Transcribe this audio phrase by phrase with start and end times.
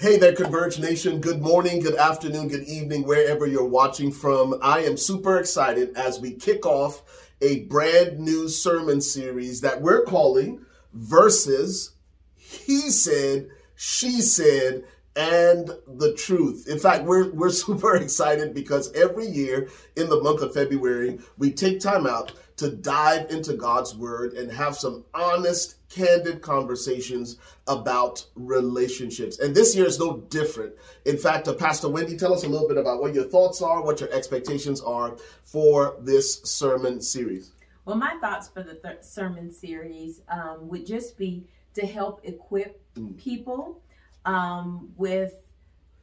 [0.00, 1.20] Hey there, Converge Nation.
[1.20, 4.58] Good morning, good afternoon, good evening, wherever you're watching from.
[4.62, 7.02] I am super excited as we kick off
[7.42, 11.96] a brand new sermon series that we're calling Verses
[12.34, 14.84] He Said, She Said,
[15.14, 16.66] and the truth.
[16.66, 21.52] In fact, we're we're super excited because every year in the month of February, we
[21.52, 28.26] take time out to dive into God's word and have some honest, candid conversations about
[28.34, 29.38] relationships.
[29.38, 30.74] And this year is no different.
[31.06, 33.82] In fact, uh, Pastor Wendy, tell us a little bit about what your thoughts are,
[33.82, 37.52] what your expectations are for this sermon series.
[37.86, 42.78] Well, my thoughts for the th- sermon series um, would just be to help equip
[42.94, 43.16] mm.
[43.16, 43.80] people
[44.26, 45.32] um, with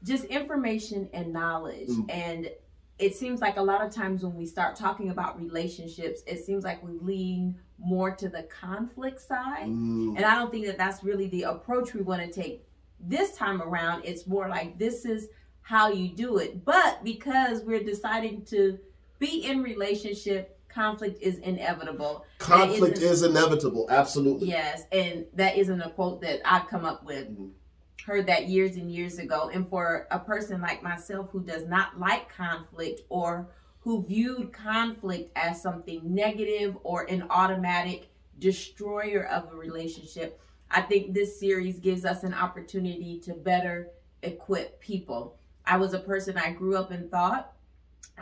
[0.02, 2.10] just information and knowledge mm.
[2.10, 2.50] and
[3.00, 6.64] it seems like a lot of times when we start talking about relationships, it seems
[6.64, 9.68] like we lean more to the conflict side.
[9.68, 10.16] Mm.
[10.16, 12.66] And I don't think that that's really the approach we want to take
[13.00, 14.04] this time around.
[14.04, 15.28] It's more like this is
[15.62, 16.66] how you do it.
[16.66, 18.80] But because we're deciding to
[19.20, 22.26] be in relationship, conflict is inevitable.
[22.40, 23.88] Conflict is inevitable.
[23.92, 24.48] Absolutely.
[24.48, 24.86] Yes.
[24.92, 27.30] And that isn't a quote that I've come up with.
[27.30, 27.52] Mm
[28.06, 29.50] heard that years and years ago.
[29.54, 33.50] And for a person like myself who does not like conflict or
[33.82, 38.10] who viewed conflict as something negative or an automatic
[38.40, 43.90] destroyer of a relationship, I think this series gives us an opportunity to better
[44.24, 45.38] equip people.
[45.66, 47.54] I was a person I grew up and thought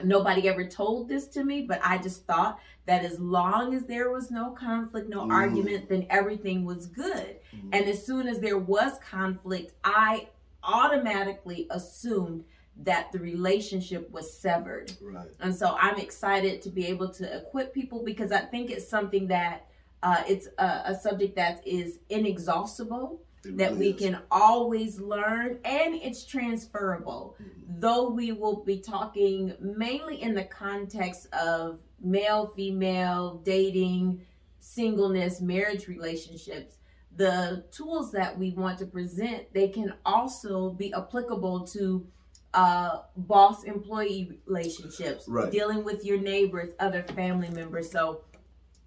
[0.04, 4.12] nobody ever told this to me, but I just thought that as long as there
[4.12, 5.32] was no conflict, no mm.
[5.32, 7.38] argument, then everything was good.
[7.56, 7.70] Mm.
[7.74, 10.28] And as soon as there was conflict, I
[10.64, 12.44] automatically assumed
[12.78, 14.92] that the relationship was severed.
[15.02, 15.28] Right.
[15.40, 19.28] And so I'm excited to be able to equip people because I think it's something
[19.28, 19.68] that
[20.04, 24.00] uh, it's a, a subject that is inexhaustible that we is.
[24.00, 27.36] can always learn and it's transferable.
[27.42, 27.80] Mm-hmm.
[27.80, 34.22] Though we will be talking mainly in the context of male female dating,
[34.60, 36.78] singleness, marriage relationships,
[37.16, 42.06] the tools that we want to present, they can also be applicable to
[42.54, 45.52] uh, boss employee relationships, right.
[45.52, 47.92] dealing with your neighbors, other family members.
[47.92, 48.22] So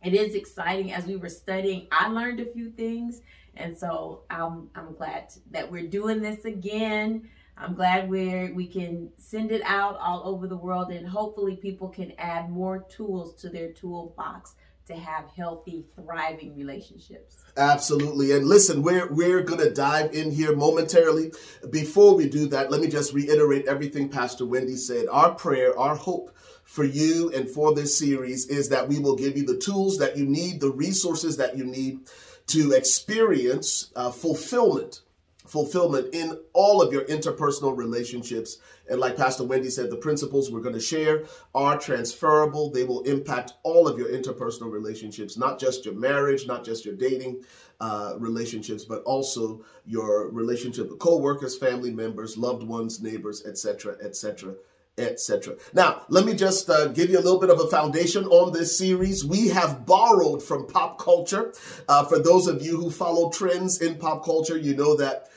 [0.02, 1.86] it is exciting as we were studying.
[1.90, 3.22] I learned a few things
[3.58, 7.28] and so I'm I'm glad that we're doing this again.
[7.60, 11.88] I'm glad we we can send it out all over the world and hopefully people
[11.88, 14.54] can add more tools to their toolbox
[14.86, 17.36] to have healthy, thriving relationships.
[17.56, 18.32] Absolutely.
[18.32, 21.32] And listen, we're we're going to dive in here momentarily.
[21.70, 25.06] Before we do that, let me just reiterate everything Pastor Wendy said.
[25.10, 29.36] Our prayer, our hope for you and for this series is that we will give
[29.36, 32.00] you the tools that you need, the resources that you need
[32.48, 35.02] to experience uh, fulfillment
[35.48, 38.58] fulfillment in all of your interpersonal relationships.
[38.88, 42.70] And like Pastor Wendy said, the principles we're going to share are transferable.
[42.70, 46.94] They will impact all of your interpersonal relationships, not just your marriage, not just your
[46.94, 47.42] dating
[47.80, 54.54] uh, relationships, but also your relationship with co-workers, family members, loved ones, neighbors, etc., etc
[54.98, 55.56] etc.
[55.72, 58.76] Now, let me just uh, give you a little bit of a foundation on this
[58.76, 59.24] series.
[59.24, 61.54] We have borrowed from pop culture.
[61.88, 65.28] Uh, for those of you who follow trends in pop culture, you know that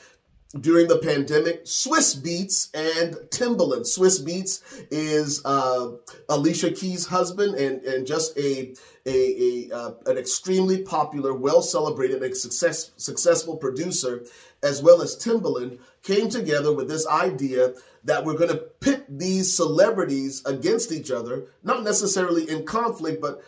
[0.60, 3.82] during the pandemic, Swizz Beatz and Timbaland.
[3.82, 5.92] Swizz Beatz is uh,
[6.28, 8.74] Alicia Keys' husband and, and just a,
[9.06, 14.24] a, a uh, an extremely popular, well celebrated, and success, successful producer,
[14.62, 17.72] as well as Timbaland, came together with this idea
[18.04, 23.42] that we're going to pit these celebrities against each other, not necessarily in conflict, but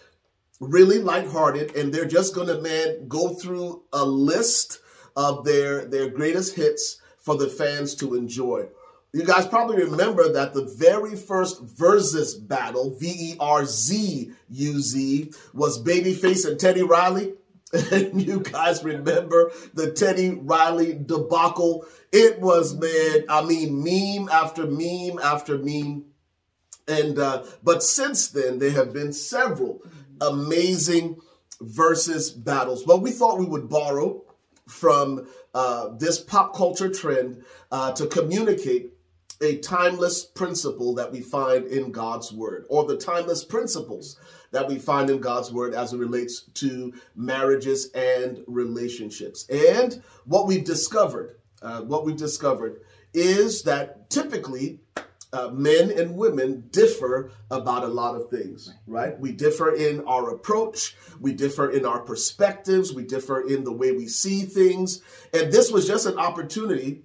[0.61, 4.79] really lighthearted, and they're just going to man go through a list
[5.17, 8.67] of their their greatest hits for the fans to enjoy.
[9.15, 14.81] You guys probably remember that the very first versus battle, V E R Z U
[14.81, 17.35] Z, was Babyface and Teddy Riley.
[17.93, 21.87] And you guys remember the Teddy Riley debacle.
[22.13, 26.05] It was, man, I mean, meme after meme after meme.
[26.87, 29.83] And, uh, but since then, there have been several
[30.21, 31.21] amazing
[31.61, 32.85] versus battles.
[32.85, 34.23] But we thought we would borrow
[34.69, 38.91] from uh, this pop culture trend uh, to communicate
[39.41, 44.19] a timeless principle that we find in God's word, or the timeless principles
[44.53, 49.47] that we find in God's word as it relates to marriages and relationships.
[49.49, 52.81] And what we've discovered, uh, what we've discovered
[53.13, 54.81] is that typically
[55.35, 59.19] uh, men and women differ about a lot of things, right?
[59.19, 63.91] We differ in our approach, we differ in our perspectives, we differ in the way
[63.91, 65.03] we see things.
[65.33, 67.03] And this was just an opportunity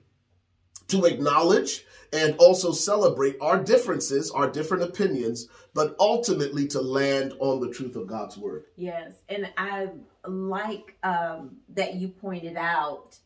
[0.89, 7.59] to acknowledge and also celebrate our differences, our different opinions, but ultimately to land on
[7.59, 8.65] the truth of God's word.
[8.75, 9.89] Yes, and I
[10.27, 13.17] like um, that you pointed out.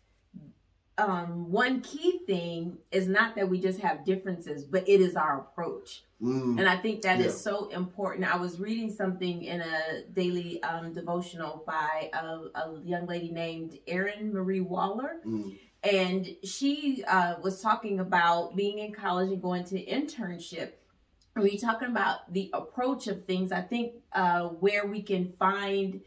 [0.98, 5.40] Um, one key thing is not that we just have differences, but it is our
[5.40, 6.04] approach.
[6.22, 7.26] Mm, and I think that yeah.
[7.26, 8.32] is so important.
[8.32, 13.80] I was reading something in a daily um, devotional by a, a, young lady named
[13.88, 15.18] Erin Marie Waller.
[15.26, 20.72] Mm and she uh, was talking about being in college and going to internship
[21.36, 26.02] and we talking about the approach of things i think uh, where we can find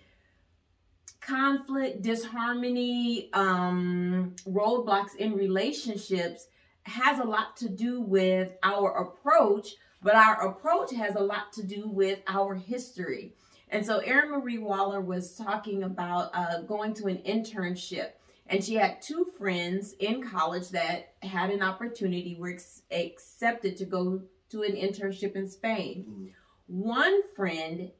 [1.26, 6.46] conflict disharmony um, roadblocks in relationships
[6.84, 11.62] has a lot to do with our approach but our approach has a lot to
[11.62, 13.34] do with our history
[13.70, 18.11] and so erin marie waller was talking about uh, going to an internship
[18.49, 23.84] and she had two friends in college that had an opportunity, were ex- accepted to
[23.84, 26.06] go to an internship in Spain.
[26.08, 26.26] Mm-hmm.
[26.69, 27.90] One friend,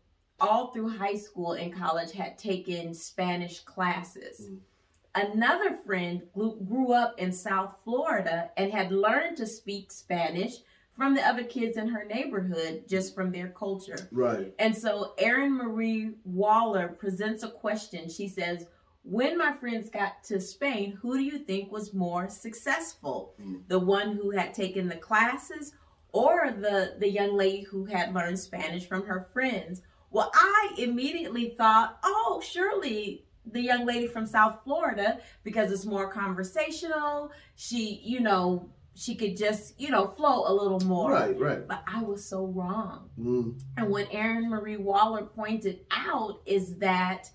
[0.41, 4.43] all through high school and college, had taken Spanish classes.
[4.43, 5.33] Mm-hmm.
[5.33, 10.57] Another friend grew up in South Florida and had learned to speak Spanish
[10.95, 14.09] from the other kids in her neighborhood just from their culture.
[14.13, 14.53] Right.
[14.59, 18.11] And so Erin Marie Waller presents a question.
[18.11, 18.67] She says,
[19.03, 23.35] when my friends got to Spain, who do you think was more successful?
[23.41, 23.63] Mm.
[23.69, 25.73] The one who had taken the classes
[26.13, 29.83] or the, the young lady who had learned Spanish from her friends?
[30.17, 36.11] Well, I immediately thought, oh, surely the young lady from South Florida because it's more
[36.11, 37.33] conversational.
[37.55, 41.13] She, you know, she could just, you know, flow a little more.
[41.13, 41.69] Right, right.
[41.69, 43.11] But I was so wrong.
[43.21, 43.61] Mm.
[43.77, 47.29] And what Erin Marie Waller pointed out is that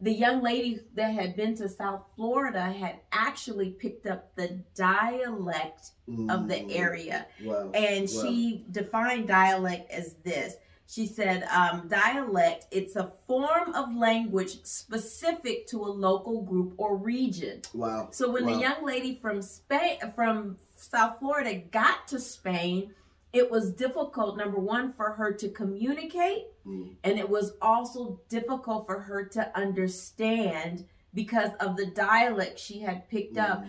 [0.00, 5.92] the young lady that had been to South Florida had actually picked up the dialect
[6.08, 6.28] mm.
[6.28, 6.74] of the mm.
[6.74, 7.28] area.
[7.44, 7.70] Wow.
[7.72, 8.22] And wow.
[8.22, 10.56] she defined dialect as this.
[10.90, 16.96] She said, um, dialect, it's a form of language specific to a local group or
[16.96, 17.62] region.
[17.72, 18.08] Wow.
[18.10, 18.54] So when wow.
[18.54, 22.92] the young lady from Spain, from South Florida got to Spain,
[23.32, 26.90] it was difficult, number one, for her to communicate, mm.
[27.04, 33.08] and it was also difficult for her to understand because of the dialect she had
[33.08, 33.48] picked mm.
[33.48, 33.64] up.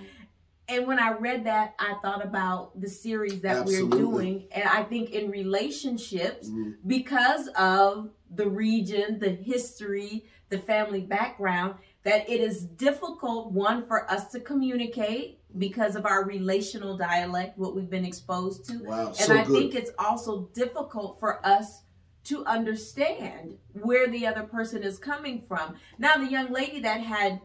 [0.68, 4.04] And when I read that, I thought about the series that Absolutely.
[4.04, 4.48] we're doing.
[4.52, 6.76] And I think in relationships, mm.
[6.86, 14.10] because of the region, the history, the family background, that it is difficult, one, for
[14.10, 18.78] us to communicate because of our relational dialect, what we've been exposed to.
[18.84, 19.54] Wow, and so I good.
[19.54, 21.82] think it's also difficult for us
[22.24, 25.76] to understand where the other person is coming from.
[25.98, 27.42] Now, the young lady that had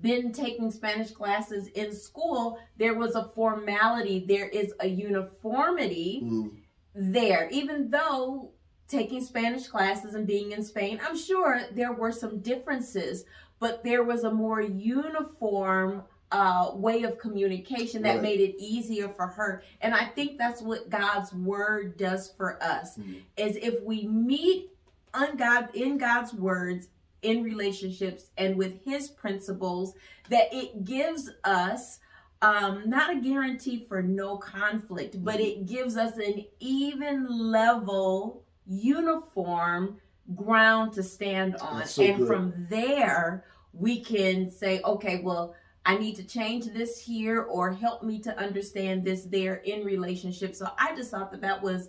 [0.00, 6.50] been taking Spanish classes in school, there was a formality, there is a uniformity mm.
[6.94, 8.50] there, even though
[8.88, 13.24] taking Spanish classes and being in Spain, I'm sure there were some differences,
[13.58, 16.02] but there was a more uniform
[16.32, 18.22] uh, way of communication that right.
[18.22, 19.62] made it easier for her.
[19.80, 22.98] And I think that's what God's word does for us.
[22.98, 23.14] Mm-hmm.
[23.36, 24.70] Is if we meet
[25.14, 26.88] on God in God's words
[27.22, 29.94] in relationships and with his principles,
[30.28, 32.00] that it gives us
[32.42, 35.24] um, not a guarantee for no conflict, mm-hmm.
[35.24, 39.98] but it gives us an even level, uniform
[40.34, 41.84] ground to stand on.
[41.86, 42.26] So and good.
[42.26, 45.54] from there, we can say, okay, well,
[45.84, 50.54] I need to change this here or help me to understand this there in relationship.
[50.54, 51.88] So I just thought that that was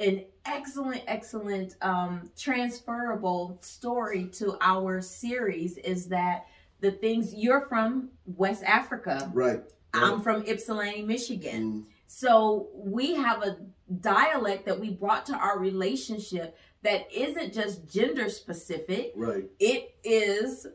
[0.00, 6.46] an excellent, excellent um, transferable story to our series is that
[6.80, 9.30] the things you're from West Africa.
[9.32, 9.56] Right.
[9.56, 9.62] right.
[9.94, 11.72] I'm from Ypsilanti, Michigan.
[11.72, 11.84] Mm.
[12.06, 13.58] So we have a
[14.00, 19.12] dialect that we brought to our relationship that isn't just gender specific.
[19.14, 19.44] Right.
[19.60, 20.66] It is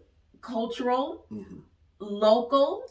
[0.41, 1.59] cultural, mm-hmm
[1.99, 2.83] local.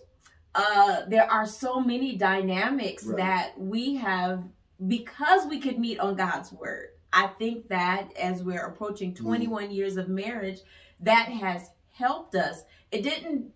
[0.54, 3.16] Uh, there are so many dynamics right.
[3.18, 4.45] that we have
[4.87, 6.88] because we could meet on God's word.
[7.12, 9.16] I think that as we're approaching mm.
[9.16, 9.75] 21 mm.
[9.75, 10.61] years of marriage,
[11.00, 12.62] that has helped us.
[12.90, 13.52] It didn't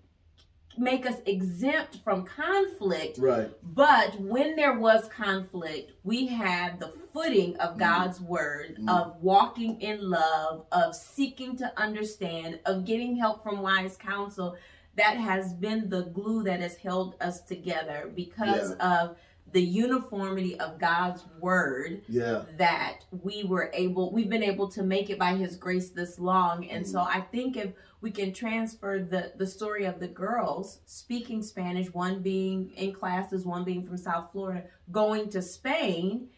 [0.78, 3.18] make us exempt from conflict.
[3.18, 3.50] Right.
[3.62, 7.78] But when there was conflict, we had the footing of mm.
[7.78, 8.88] God's word, mm.
[8.88, 14.56] of walking in love, of seeking to understand, of getting help from wise counsel
[14.96, 19.02] that has been the glue that has held us together because yeah.
[19.02, 19.16] of
[19.52, 22.42] the uniformity of God's word Yeah.
[22.58, 26.68] that we were able we've been able to make it by his grace this long
[26.68, 27.18] and so Mm-hmm.
[27.18, 32.22] i think if we can transfer the the story of the girls speaking spanish one
[32.22, 36.28] being in classes one being from south florida going to spain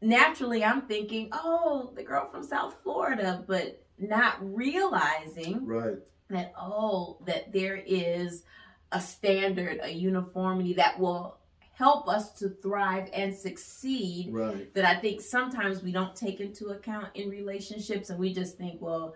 [0.00, 5.96] naturally i'm thinking oh the girl from south florida but not realizing Right.
[6.28, 8.42] that oh that there is
[8.92, 11.38] a standard a uniformity that will
[11.76, 14.72] help us to thrive and succeed Right.
[14.72, 18.80] that I think sometimes we don't take into account in relationships and we just think,
[18.80, 19.14] well,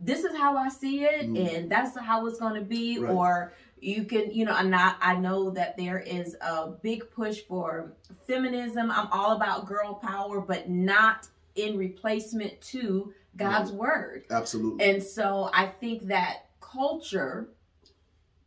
[0.00, 1.54] this is how I see it Mm.
[1.54, 3.12] and that's how it's going to be Right.
[3.12, 7.40] or you can, you know, I'm not I know that there is a big push
[7.42, 7.92] for
[8.26, 8.90] feminism.
[8.90, 14.24] I'm all about girl power but not in replacement to God's word.
[14.30, 14.82] Absolutely.
[14.88, 17.50] And so I think that culture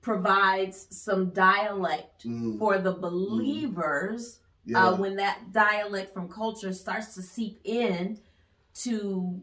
[0.05, 2.59] provides some dialect Mm.
[2.59, 4.89] for the believers Yeah.
[4.89, 8.19] uh, when that dialect from culture starts to seep in
[8.75, 9.41] to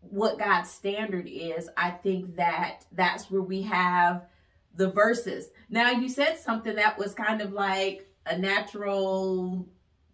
[0.00, 4.26] what God's standard is, I think that that's where we have
[4.74, 5.50] the verses.
[5.70, 9.68] Now, you said something that was kind of like a natural,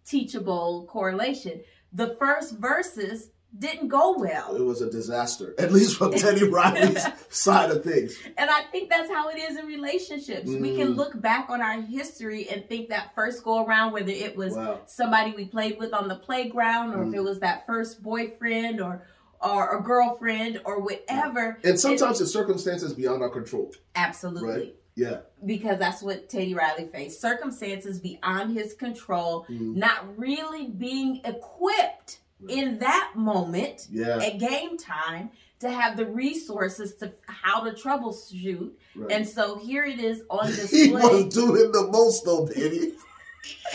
[0.04, 1.62] teachable correlation.
[1.94, 4.54] The first verses didn't go well.
[4.56, 8.16] it was a disaster, at least from Teddy Riley's side of things.
[8.36, 10.46] And I think that's how it is in relationships.
[10.46, 10.96] We can Mm.
[10.96, 14.80] look back on our history and think that first go around, whether it was Wow.
[14.86, 17.14] somebody we played with on the playground, or if Mm.
[17.16, 19.02] it was that first boyfriend or
[19.40, 21.58] or a girlfriend or whatever.
[21.62, 23.70] And sometimes it's circumstances beyond our control.
[23.94, 24.48] Absolutely.
[24.48, 24.74] Right.
[24.96, 25.18] Yeah.
[25.46, 27.20] Because that's what Teddy Riley faced.
[27.20, 29.76] Circumstances beyond his control, Mm.
[29.76, 34.18] not really being equipped in that moment Yeah.
[34.18, 35.30] at game time
[35.60, 38.70] to have the resources to how to troubleshoot.
[38.94, 39.12] Right.
[39.12, 42.94] And so here it is on he was doing the most though, baby.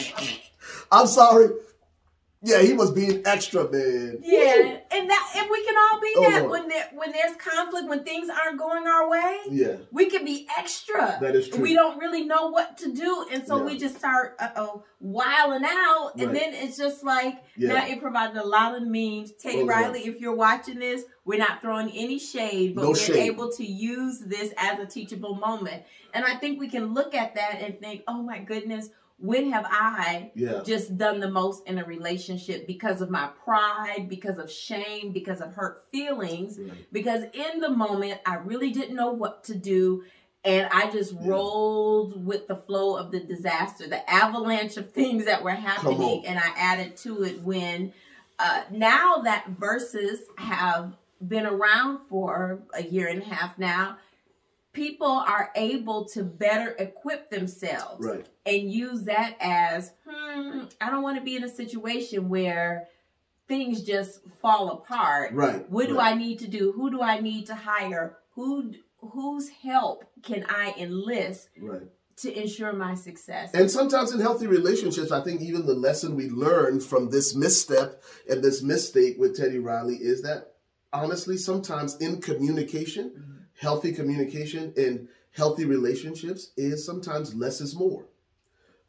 [0.91, 1.49] I'm sorry.
[2.45, 4.17] Yeah, he was being extra, man.
[4.21, 6.51] yeah, and that and we can all be Oh, that Lord.
[6.51, 10.45] when there when there's conflict, when things aren't going our way, Yeah, we can be
[10.57, 11.17] extra.
[11.21, 11.61] that is true.
[11.61, 13.63] We don't really know what to do, and so Yeah.
[13.63, 16.39] we just start uh oh wiling out, and Right.
[16.39, 17.69] then it's just like Yeah.
[17.75, 19.31] now it provided a lot of memes.
[19.33, 19.69] Teddy Oh, Lord.
[19.69, 23.15] Riley, if you're watching this, we're not throwing any shade, but No we're shade.
[23.31, 25.83] able to use this as a teachable moment,
[26.13, 28.89] and I think we can look at that and think, oh my goodness,
[29.23, 30.61] when have I Yeah.
[30.63, 35.39] just done the most in a relationship because of my pride, because of shame, because
[35.39, 36.59] of hurt feelings,
[36.91, 40.03] because in the moment I really didn't know what to do
[40.43, 41.29] and I just Yeah.
[41.29, 46.37] rolled with the flow of the disaster, the avalanche of things that were happening and
[46.37, 47.93] I added to it when
[48.39, 53.97] uh, now that verses have been around for a year and a half now,
[54.73, 58.25] people are able to better equip themselves Right.
[58.45, 62.87] and use that as, hmm, I don't want to be in a situation where
[63.47, 65.33] things just fall apart.
[65.33, 65.69] Right.
[65.69, 66.13] What do right.
[66.13, 66.71] I need to do?
[66.71, 68.17] Who do I need to hire?
[68.35, 71.81] Who whose help can I enlist Right.
[72.17, 73.51] to ensure my success?
[73.53, 78.01] And sometimes in healthy relationships, I think even the lesson we learned from this misstep
[78.29, 80.53] and this mistake with Teddy Riley is that
[80.93, 83.32] honestly, sometimes in communication,
[83.63, 88.05] healthy communication and healthy relationships is sometimes less is more.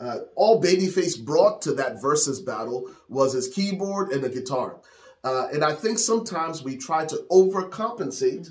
[0.00, 4.80] Uh, all Babyface brought to that versus battle was his keyboard and a guitar.
[5.22, 8.50] Uh, and I think sometimes we try to overcompensate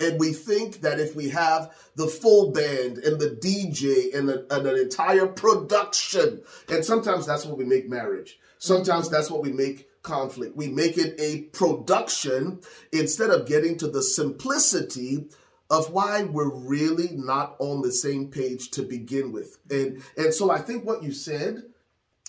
[0.00, 4.46] and we think that if we have the full band and the DJ and, the,
[4.50, 8.38] and an entire production, and sometimes that's what we make marriage.
[8.58, 10.56] Sometimes that's what we make conflict.
[10.56, 12.60] We make it a production
[12.92, 15.28] instead of getting to the simplicity
[15.72, 19.56] of why we're really not on the same page to begin with.
[19.70, 21.62] And and so I think what you said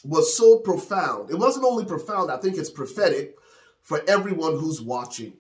[0.06, 1.30] was so profound.
[1.30, 3.36] It wasn't only profound, I think it's prophetic
[3.84, 5.34] for everyone who's watching.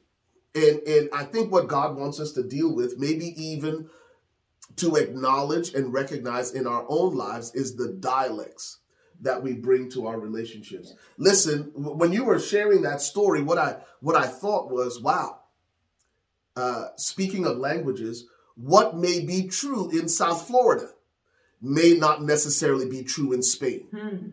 [0.54, 3.90] And and I think what God wants us to deal with, maybe even
[4.76, 8.80] to acknowledge and recognize in our own lives is the dialects
[9.22, 10.94] that we bring to our relationships.
[11.18, 15.40] Listen, when you were sharing that story, what I what I thought was, wow.
[16.56, 20.90] Uh, speaking of languages, what may be true in South Florida
[21.62, 23.88] may not necessarily be true in Spain.
[23.92, 24.28] Hmm.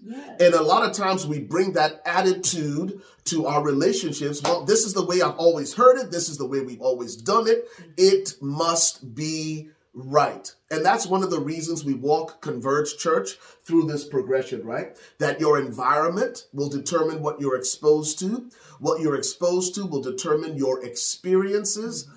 [0.00, 0.36] Yeah.
[0.40, 4.40] And a lot of times we bring that attitude to our relationships.
[4.42, 6.10] Well, this is the way I've always heard it.
[6.10, 7.66] This is the way we've always done it.
[7.96, 10.54] It must be right.
[10.70, 13.32] And that's one of the reasons we walk Converge Church
[13.64, 14.96] through this progression, right?
[15.18, 18.48] That your environment will determine what you're exposed to.
[18.78, 22.08] What you're exposed to will determine your experiences.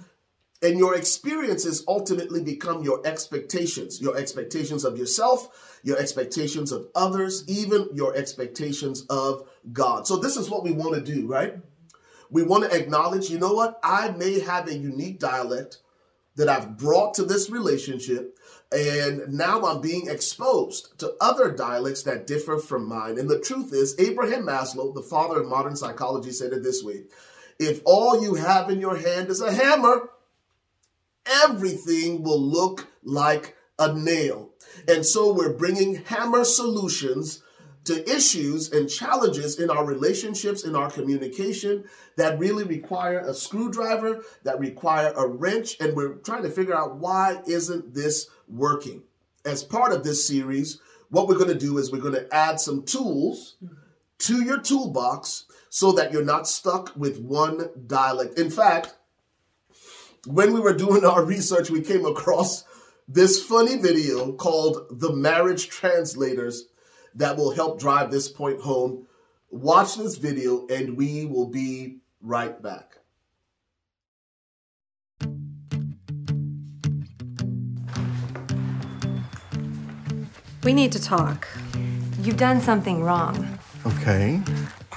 [0.62, 7.44] And your experiences ultimately become your expectations, your expectations of yourself, your expectations of others,
[7.48, 10.06] even your expectations of God.
[10.06, 11.56] So, this is what we want to do, right?
[12.30, 13.80] We want to acknowledge, you know what?
[13.82, 15.80] I may have a unique dialect
[16.42, 18.36] that I've brought to this relationship,
[18.72, 23.20] and now I'm being exposed to other dialects that differ from mine.
[23.20, 27.04] And the truth is, Abraham Maslow, the father of modern psychology, said it this way
[27.60, 30.10] If all you have in your hand is a hammer,
[31.44, 34.50] everything will look like a nail.
[34.88, 37.44] And so we're bringing hammer solutions
[37.86, 41.84] to issues and challenges in our relationships, in our communication
[42.16, 46.98] that really require a screwdriver, that require a wrench, and we're trying to figure out
[46.98, 49.04] why isn't this working?
[49.46, 52.60] As part of this series, what we're going to do is we're going to add
[52.60, 53.58] some tools
[54.20, 58.38] to your toolbox so that you're not stuck with one dialect.
[58.38, 58.96] In fact,
[60.28, 62.64] when we were doing our research, we came across
[63.08, 66.68] this funny video called The Marriage Translators
[67.16, 69.08] that will help drive this point home.
[69.50, 72.98] Watch this video and we will be right back.
[80.64, 81.48] We need to talk.
[82.22, 83.58] You've done something wrong.
[83.86, 84.40] Okay.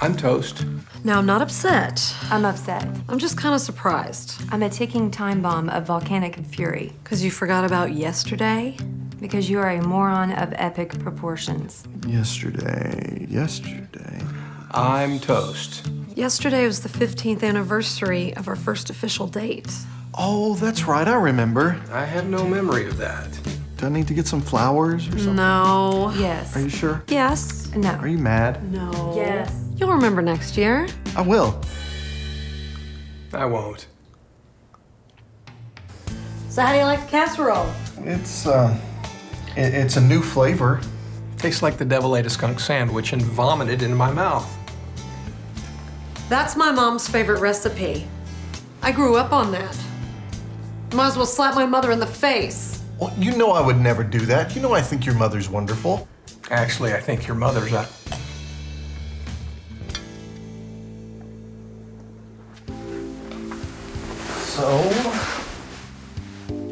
[0.01, 0.63] I'm toast.
[1.03, 2.15] Now, I'm not upset.
[2.29, 2.87] I'm upset.
[3.09, 4.41] I'm just kind of surprised.
[4.51, 6.93] I'm a ticking time bomb of volcanic fury.
[7.03, 8.77] Because you forgot about yesterday?
[9.19, 11.83] Because you are a moron of epic proportions.
[12.07, 13.25] Yesterday.
[13.29, 14.21] Yesterday.
[14.71, 15.89] I'm toast.
[16.15, 19.71] Yesterday was the 15th anniversary of our first official date.
[20.17, 21.07] Oh, that's right.
[21.07, 21.81] I remember.
[21.91, 23.27] I have no memory of that.
[23.77, 25.35] Do I need to get some flowers or something?
[25.35, 26.13] No.
[26.17, 26.55] Yes.
[26.55, 27.03] Are you sure?
[27.09, 27.73] Yes.
[27.75, 27.91] No.
[27.91, 28.71] Are you mad?
[28.71, 29.13] No.
[29.15, 29.53] Yes.
[29.75, 30.87] You'll remember next year.
[31.17, 31.59] I will.
[33.33, 33.87] I won't.
[36.49, 37.69] So, how do you like the casserole?
[37.99, 38.77] It's uh,
[39.55, 40.81] it, it's a new flavor.
[41.37, 44.49] Tastes like the devil ate a skunk sandwich and vomited into my mouth.
[46.29, 48.07] That's my mom's favorite recipe.
[48.81, 49.77] I grew up on that.
[50.93, 52.81] Might as well slap my mother in the face.
[52.99, 54.55] Well, you know I would never do that.
[54.55, 56.07] You know I think your mother's wonderful.
[56.49, 57.85] Actually, I think your mother's a.
[64.37, 64.77] So,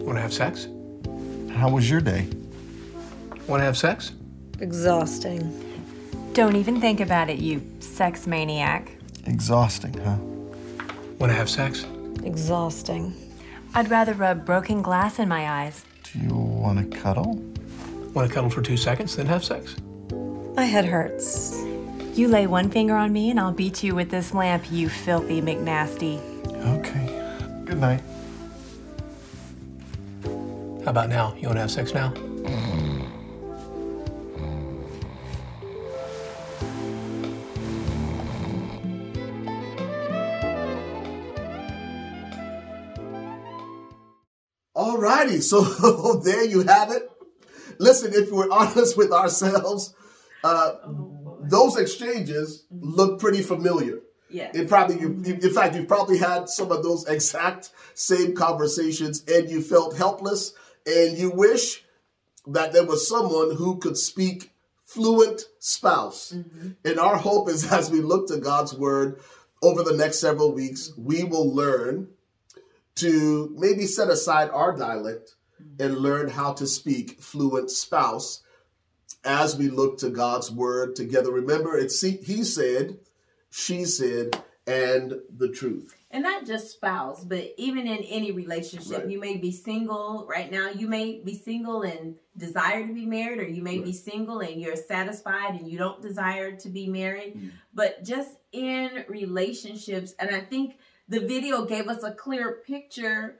[0.04, 0.68] Want to have sex?
[1.52, 2.28] how was your day?
[3.48, 4.14] Want to have sex?
[4.60, 5.60] Exhausting.
[6.34, 8.92] Don't even think about it, you sex maniac.
[9.26, 10.18] Exhausting, huh?
[11.20, 11.86] Want to have sex?
[12.24, 13.14] Exhausting.
[13.74, 15.84] I'd rather rub broken glass in my eyes.
[16.04, 17.36] Do you want to cuddle?
[18.14, 19.76] Want to cuddle for two seconds, then have sex?
[20.56, 21.62] My head hurts.
[22.14, 25.42] You lay one finger on me and I'll beat you with this lamp, you filthy
[25.42, 26.20] McNasty.
[26.80, 27.66] Okay.
[27.66, 28.02] Good night.
[30.86, 31.36] How about now?
[31.40, 32.14] You want to have sex now?
[45.04, 45.62] Righty, so
[46.24, 47.10] there you have it.
[47.78, 49.94] Listen, if we're honest with ourselves,
[50.44, 50.74] uh,
[51.42, 54.00] those exchanges look pretty familiar.
[54.30, 54.50] Yeah.
[54.54, 59.50] It probably, you, in fact, you've probably had some of those exact same conversations, and
[59.50, 60.54] you felt helpless,
[60.88, 61.84] and you wish
[62.48, 64.52] that there was someone who could speak
[64.84, 66.32] fluent spouse.
[66.84, 69.20] And our hope is, as we look to God's word
[69.62, 72.10] over the next several weeks, we will learn
[72.96, 75.36] to maybe set aside our dialect
[75.80, 78.44] and learn how to speak fluent spouse
[79.26, 81.32] as we look to God's word together.
[81.32, 82.98] Remember, it's he said,
[83.50, 85.94] she said, and the truth.
[86.12, 89.10] and not just spouse, but even in any relationship, Right.
[89.10, 90.70] you may be single right now.
[90.70, 94.62] You may be single and desire to be married, or you may be single and
[94.62, 97.36] you're satisfied and you don't desire to be married.
[97.36, 97.52] Mm.
[97.74, 103.40] But just in relationships, and I think the video gave us a clear picture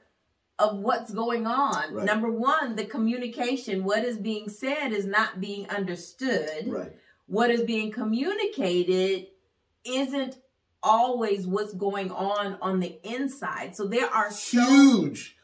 [0.58, 1.94] of what's going on.
[1.94, 2.04] Right.
[2.06, 6.92] Number one, the communication, what is being said is not being understood Right.
[7.26, 9.28] what is being communicated
[9.84, 10.36] isn't
[10.82, 13.74] always what's going on on the inside.
[13.74, 15.36] So there are so Huge.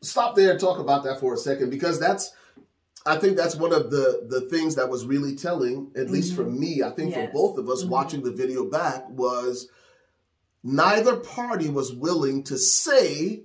[0.00, 2.32] Stop there and talk about that for a second because that's
[3.06, 6.44] I think that's one of the the things that was really telling, at least for
[6.44, 7.26] me, I think Yes.
[7.26, 7.88] for both of us Mhm.
[7.88, 9.68] watching the video back was
[10.64, 13.42] neither party was willing to say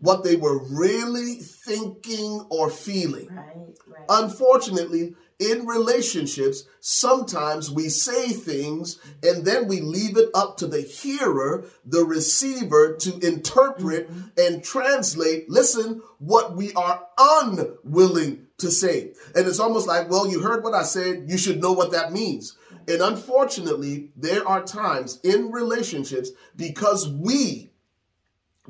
[0.00, 3.28] what they were really thinking or feeling.
[3.30, 3.54] right,
[3.86, 4.04] right.
[4.08, 10.80] Unfortunately, in relationships, sometimes we say things and then we leave it up to the
[10.80, 14.28] hearer, the receiver to interpret mm-hmm.
[14.38, 19.12] and translate, listen, what we are unwilling to say.
[19.34, 22.12] And it's almost like, well, you heard what I said, you should know what that
[22.12, 22.56] means.
[22.88, 27.70] And unfortunately, there are times in relationships because we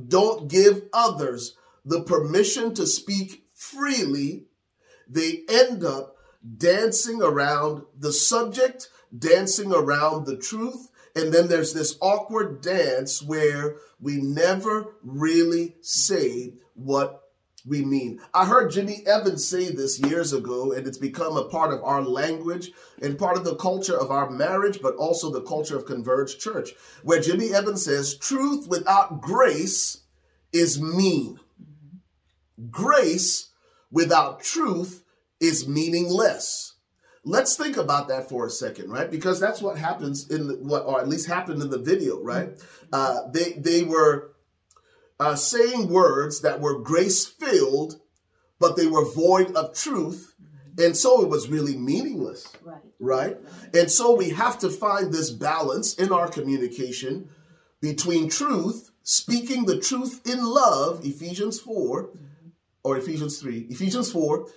[0.08, 4.44] don't give others the permission to speak freely,
[5.08, 6.16] they end up
[6.56, 10.88] dancing around the subject, dancing around the truth.
[11.14, 17.25] And then there's this awkward dance where we never really say what
[17.66, 18.20] we mean.
[18.32, 22.02] I heard Jimmy Evans say this years ago, and it's become a part of our
[22.02, 22.70] language
[23.02, 26.70] and part of the culture of our marriage, but also the culture of Converge Church,
[27.02, 30.02] where Jimmy Evans says, Truth without grace
[30.52, 31.40] is mean.
[32.70, 33.50] Grace
[33.90, 35.02] without truth
[35.40, 36.74] is meaningless.
[37.24, 39.10] Let's think about that for a second, right?
[39.10, 42.50] Because that's what happens in the, what, or at least happened in the video, right?
[42.92, 44.35] Uh, they they were
[45.18, 48.00] uh, saying words that were grace filled,
[48.58, 50.34] but they were void of truth,
[50.78, 52.82] and so it was really meaningless, right.
[53.00, 53.36] right?
[53.74, 57.30] And so we have to find this balance in our communication
[57.80, 62.10] between truth, speaking the truth in love, Ephesians 4,
[62.84, 64.48] or Ephesians 3, Ephesians 4,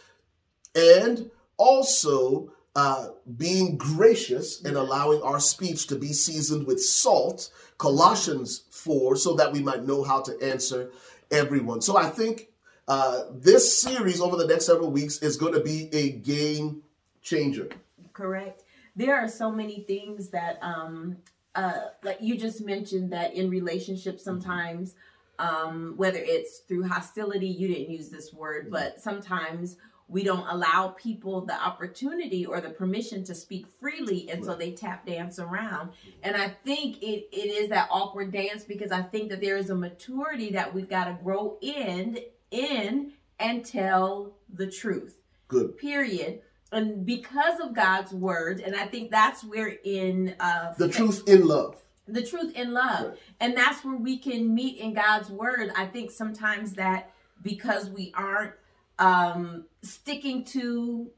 [0.76, 8.63] and also uh, being gracious and allowing our speech to be seasoned with salt, Colossians
[8.71, 10.91] 4, so that we might know how to answer
[11.32, 11.82] everyone.
[11.82, 12.49] So I think
[12.88, 16.84] uh, this series over the next several weeks is going to be a game
[17.21, 17.69] changer.
[18.13, 18.63] Correct.
[18.95, 21.17] There are so many things that um,
[21.55, 24.95] uh, like you just mentioned that in relationships sometimes
[25.39, 29.77] um, whether it's through hostility you didn't use this word but sometimes
[30.10, 34.72] we don't allow people the opportunity or the permission to speak freely and so they
[34.72, 35.91] tap dance around.
[36.24, 39.69] And i think it, it is that awkward dance because i think that there is
[39.69, 42.17] a maturity that we've got to grow in
[42.52, 45.17] in and tell the truth.
[45.48, 45.78] Good.
[45.78, 46.41] Period.
[46.72, 51.48] And because of God's word, and I think that's where in uh, the truth in
[51.48, 53.17] love, the truth in love, right.
[53.39, 55.72] and that's where we can meet in God's word.
[55.76, 58.54] I think sometimes that because we aren't
[58.99, 61.12] um, sticking to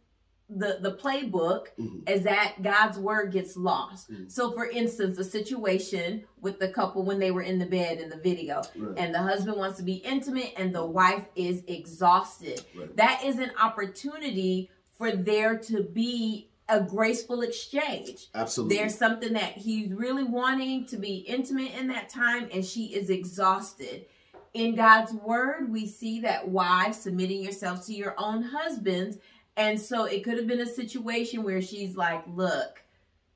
[0.54, 2.08] the the playbook mm-hmm.
[2.08, 4.12] is that God's word gets lost.
[4.12, 4.28] Mm-hmm.
[4.28, 8.10] So for instance, a situation with the couple when they were in the bed in
[8.10, 8.98] the video right.
[8.98, 12.64] and the husband wants to be intimate and the wife is exhausted.
[12.76, 12.96] Right.
[12.98, 18.28] That is an opportunity for there to be a graceful exchange.
[18.34, 18.78] Absolutely.
[18.78, 23.10] There's something that he's really wanting to be intimate in that time, and she is
[23.10, 24.06] exhausted.
[24.54, 29.18] In God's word, we see that wives submitting yourselves to your own husbands.
[29.56, 32.84] And so it could have been a situation where she's like, Look,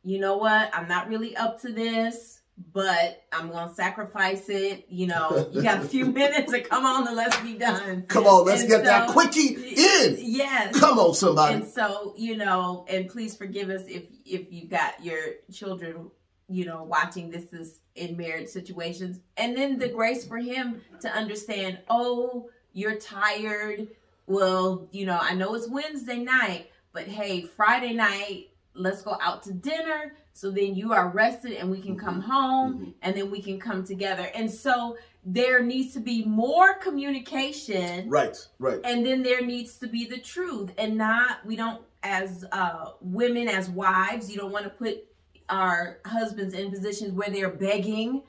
[0.04, 0.70] you know what?
[0.74, 2.36] I'm not really up to this
[2.72, 4.86] but I'm gonna sacrifice it.
[4.90, 8.04] You know, you got a few minutes to come on and let's be done.
[8.04, 10.18] Come on, let's and get so, that quickie in.
[10.20, 10.80] Yes.
[10.80, 11.56] Come on, somebody.
[11.56, 15.20] And so, you know, and please forgive us if if you've got your
[15.52, 16.12] children,
[16.48, 19.20] you know, watching this is in marriage situations.
[19.38, 23.88] And then the grace for him to understand, oh, you're tired.
[24.28, 29.44] Well, you know, I know it's Wednesday night, but hey, Friday night, let's go out
[29.44, 32.30] to dinner so then you are rested and we can come mm-hmm.
[32.30, 32.90] home mm-hmm.
[33.02, 34.30] and then we can come together.
[34.36, 38.10] And so there needs to be more communication.
[38.10, 38.82] Right, right.
[38.84, 43.48] And then there needs to be the truth and not, we don't, as uh, women,
[43.48, 45.06] as wives, you don't want to put
[45.50, 48.24] our husbands in positions where they're begging.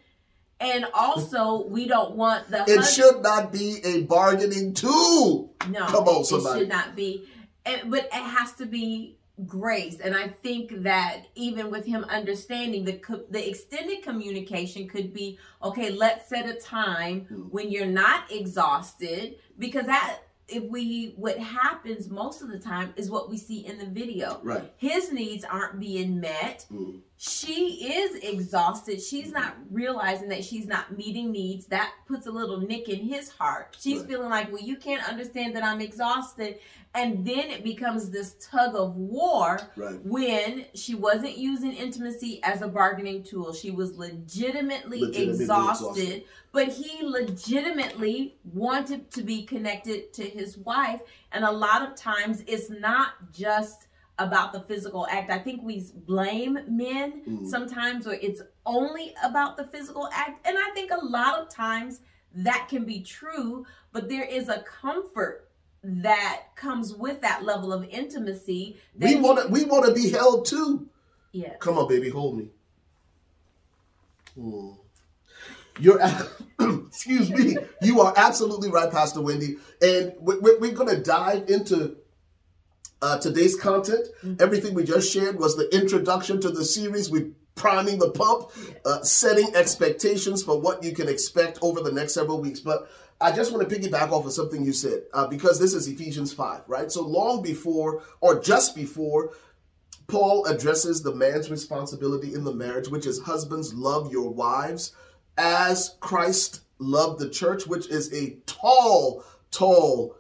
[0.59, 2.63] And also, we don't want the.
[2.63, 5.55] It husband, should not be a bargaining tool.
[5.69, 6.57] No, come on, somebody.
[6.57, 7.29] It should not be,
[7.67, 12.87] and, but it has to be grace and i think that even with him understanding
[12.87, 12.99] the
[13.29, 19.85] the extended communication could be okay let's set a time when you're not exhausted because
[19.85, 23.85] that if we what happens most of the time is what we see in the
[23.85, 26.99] video right his needs aren't being met mm.
[27.19, 32.61] She is exhausted she's not realizing that she's not meeting needs that puts a little
[32.61, 34.09] nick in his heart she's right.
[34.09, 36.59] feeling like well you can't understand that i'm exhausted
[36.97, 40.01] and then it becomes this tug of war right.
[40.03, 43.53] when she wasn't using intimacy as a bargaining tool.
[43.53, 50.57] She was legitimately, legitimately exhausted, exhausted, but he legitimately wanted to be connected to his
[50.57, 51.03] wife.
[51.33, 55.31] And a lot of times it's not just about the physical act.
[55.31, 57.47] I think we blame men mm-hmm.
[57.47, 60.47] sometimes, or it's only about the physical act.
[60.47, 62.01] And I think a lot of times
[62.35, 65.49] that can be true, but there is a comfort
[65.83, 68.77] that comes with that level of intimacy.
[68.99, 70.89] we want to we want to be held too.
[71.33, 71.55] Yeah.
[71.59, 72.49] Come on, baby, hold me.
[74.35, 74.71] Hmm.
[75.79, 76.01] You're,
[76.87, 79.57] excuse me, you are absolutely right, Pastor Wendy.
[79.83, 81.97] And we're, we're going to dive into
[83.07, 84.09] uh, today's content.
[84.25, 84.43] Mm-hmm.
[84.43, 87.09] Everything we just shared was the introduction to the series.
[87.09, 88.51] We priming the pump,
[88.85, 92.61] uh, setting expectations for what you can expect over the next several weeks.
[92.61, 92.91] But
[93.21, 96.33] I just want to piggyback off of something you said uh, because this is Ephesians
[96.33, 96.91] 5, right?
[96.93, 99.33] So long before or just before
[100.09, 104.93] Paul addresses the man's responsibility in the marriage, which is husbands love your wives
[105.39, 110.16] as Christ loved the church, which is a tall, tall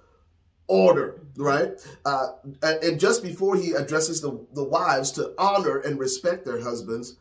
[0.69, 1.73] order, right?
[2.05, 2.29] Uh,
[2.63, 7.17] and just before he addresses the, the wives to honor and respect their husbands,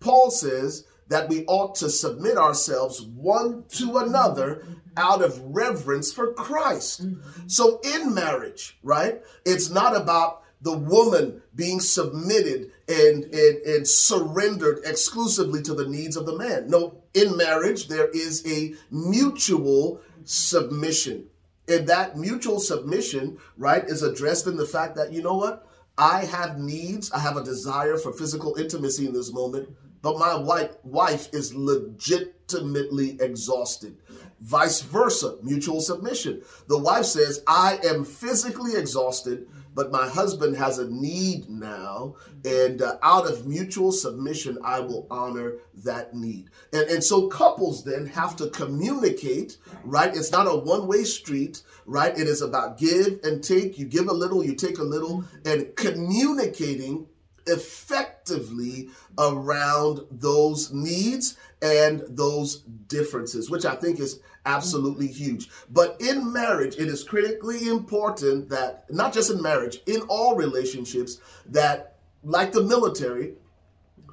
[0.00, 4.64] Paul says that we ought to submit ourselves one to another
[4.96, 7.06] out of reverence for Christ.
[7.46, 14.80] So in marriage, right, it's not about the woman being submitted and, and, and surrendered
[14.84, 16.70] exclusively to the needs of the man.
[16.70, 21.26] No, in marriage, there is a mutual submission.
[21.68, 25.66] And that mutual submission, right, is addressed in the fact that, you know what?
[25.96, 29.68] I have needs, I have a desire for physical intimacy in this moment,
[30.00, 33.98] but my wife, wife is legitimately exhausted.
[34.40, 36.42] Vice versa, mutual submission.
[36.66, 42.82] The wife says, I am physically exhausted but my husband has a need now, and
[42.82, 45.54] uh, out of mutual submission, I will honor
[45.84, 46.50] that need.
[46.72, 50.14] And, and so couples then have to communicate, right?
[50.14, 52.16] It's not a one way street, right?
[52.16, 53.78] It is about give and take.
[53.78, 57.06] You give a little, you take a little, and communicating
[57.46, 62.56] effectively around those needs and those
[62.88, 65.48] differences, which I think is absolutely huge.
[65.70, 71.18] But in marriage, it is critically important that, not just in marriage, in all relationships,
[71.46, 73.34] that like the military,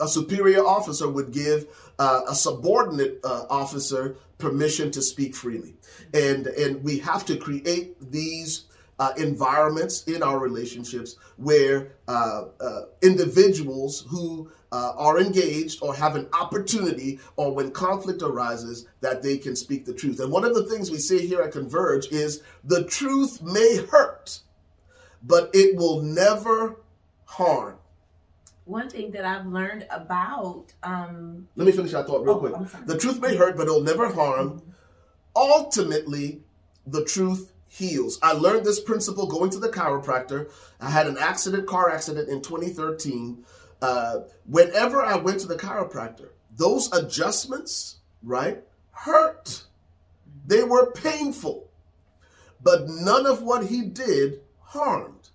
[0.02, 1.68] a superior officer would give
[2.00, 5.76] uh, a subordinate uh, officer permission to speak freely.
[6.14, 8.66] And, and we have to create these
[9.00, 16.16] uh, environments in our relationships where uh, uh, individuals who uh, are engaged or have
[16.16, 20.20] an opportunity or when conflict arises that they can speak the truth.
[20.20, 24.40] And one of the things we say here at Converge is the truth may hurt,
[25.24, 26.78] but it will never
[27.26, 27.78] harm.
[28.66, 30.66] One thing that I've learned about.
[30.84, 32.86] Um, Let me finish that thought real oh, quick.
[32.86, 34.50] The truth may hurt, but it'll never harm.
[34.50, 34.70] Mm-hmm.
[35.36, 36.42] Ultimately,
[36.86, 38.20] the truth heals.
[38.22, 40.52] I learned this principle going to the chiropractor.
[40.80, 43.44] I had an accident, car accident in 2013
[43.82, 49.64] uh, whenever I went to the chiropractor, those adjustments, right, hurt.
[50.46, 51.70] They were painful.
[52.62, 55.30] But none of what he did harmed.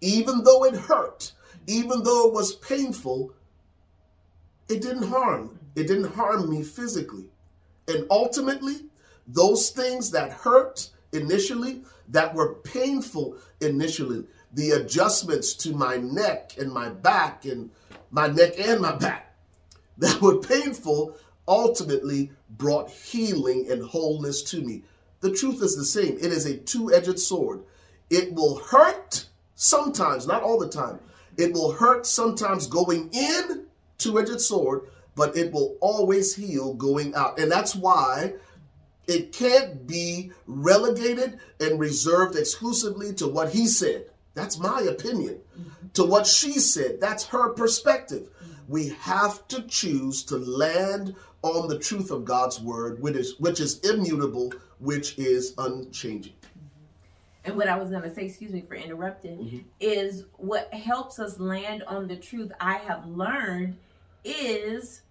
[0.00, 1.32] Even though it hurt,
[1.66, 3.34] even though it was painful,
[4.68, 5.58] it didn't harm.
[5.76, 7.26] It didn't harm me physically.
[7.88, 8.86] And ultimately,
[9.26, 16.72] those things that hurt initially, that were painful initially, the adjustments to my neck and
[16.72, 17.70] my back and
[18.10, 19.34] my neck and my back
[19.98, 24.82] that were painful ultimately brought healing and wholeness to me.
[25.20, 26.16] The truth is the same.
[26.18, 27.62] It is a two edged sword.
[28.10, 31.00] It will hurt sometimes, not all the time.
[31.36, 33.66] It will hurt sometimes going in,
[33.98, 34.82] two edged sword,
[35.14, 37.38] but it will always heal going out.
[37.38, 38.34] And that's why
[39.06, 44.06] it can't be relegated and reserved exclusively to what he said.
[44.34, 45.38] That's my opinion.
[45.58, 45.88] Mm-hmm.
[45.94, 48.28] To what she said, that's her perspective.
[48.42, 48.52] Mm-hmm.
[48.68, 53.60] We have to choose to land on the truth of God's word, which is, which
[53.60, 56.32] is immutable, which is unchanging.
[56.32, 57.44] Mm-hmm.
[57.44, 59.58] And what I was going to say, excuse me for interrupting, mm-hmm.
[59.78, 63.76] is what helps us land on the truth I have learned
[64.24, 65.02] is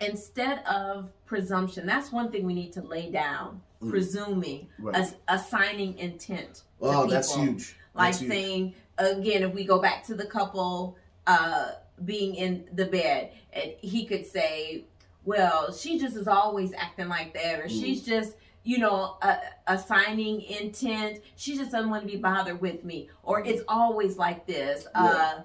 [0.00, 3.88] instead of presumption, that's one thing we need to lay down, mm.
[3.88, 4.94] presuming, right.
[4.94, 6.64] as, assigning intent.
[6.82, 11.72] Oh, that's huge like saying again, if we go back to the couple uh,
[12.04, 14.84] being in the bed, and he could say,
[15.24, 17.70] "Well, she just is always acting like that," or mm.
[17.70, 18.34] "She's just."
[18.66, 19.36] you know, uh,
[19.68, 21.20] assigning intent.
[21.36, 24.88] She just doesn't want to be bothered with me, or it's always like this.
[24.92, 25.04] Yeah.
[25.04, 25.42] Uh,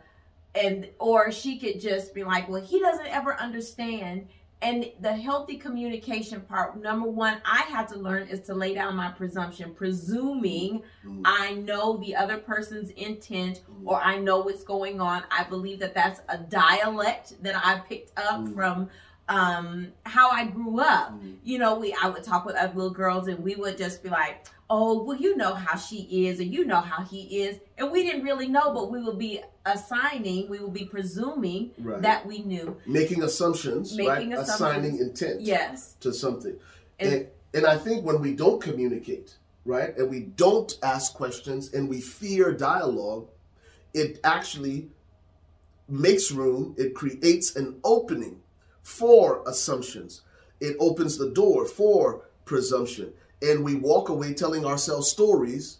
[0.56, 4.28] and or she could just be like, well, he doesn't ever understand
[4.62, 8.96] and the healthy communication part number one i had to learn is to lay down
[8.96, 11.22] my presumption presuming mm-hmm.
[11.26, 13.88] i know the other person's intent mm-hmm.
[13.88, 18.18] or i know what's going on i believe that that's a dialect that i picked
[18.18, 18.54] up mm-hmm.
[18.54, 18.90] from
[19.30, 21.14] um how I grew up.
[21.44, 24.10] You know, we I would talk with other little girls and we would just be
[24.10, 27.92] like, "Oh, well, you know how she is, and you know how he is," and
[27.92, 32.02] we didn't really know, but we would be assigning, we would be presuming Right.
[32.02, 32.78] that we knew.
[32.88, 34.40] Making assumptions, Making right?
[34.40, 34.56] assumptions.
[34.56, 35.96] Assigning intent Yes.
[36.00, 36.56] to something.
[37.00, 41.74] And- And, and I think when we don't communicate, right, and we don't ask questions
[41.74, 43.28] and we fear dialogue,
[43.94, 44.90] it actually
[45.90, 48.42] makes room, it creates an opening
[48.84, 50.22] for assumptions.
[50.62, 53.14] It opens the door for presumption.
[53.42, 55.80] And we walk away telling ourselves stories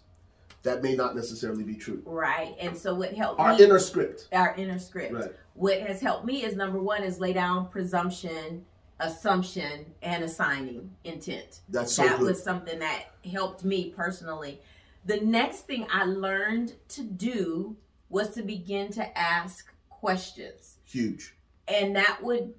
[0.62, 2.02] that may not necessarily be true.
[2.04, 2.54] Right.
[2.60, 4.28] And so what helped Our me inner script.
[4.32, 5.12] our inner script.
[5.12, 5.32] Right.
[5.54, 8.64] What has helped me is number one is lay down presumption,
[9.00, 11.60] assumption, and assigning intent.
[11.68, 12.26] That's so that good.
[12.28, 14.60] was something that helped me personally.
[15.04, 17.76] The next thing I learned to do
[18.08, 20.78] was to begin to ask questions.
[20.84, 21.34] Huge.
[21.66, 22.54] And that would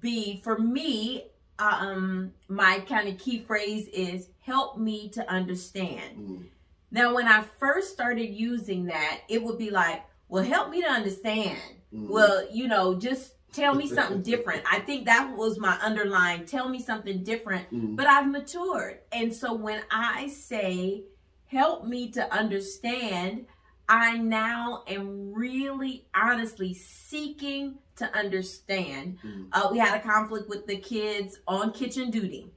[0.00, 1.26] be for me,
[1.58, 6.16] um, my kind of key phrase is help me to understand.
[6.18, 6.44] Mm.
[6.90, 10.88] Now, when I first started using that, it would be like, well, help me to
[10.88, 11.58] understand.
[11.94, 12.08] Mhm.
[12.08, 14.62] Well, you know, just tell me something different.
[14.70, 17.70] I think that was my underlying tell me something different.
[17.72, 17.96] Mhm.
[17.96, 19.00] But I've matured.
[19.12, 21.04] And so when I say
[21.46, 23.46] help me to understand,
[23.88, 29.18] I now am really honestly seeking to understand.
[29.24, 29.48] Mhm.
[29.52, 32.52] Uh, we had a conflict with the kids on kitchen duty.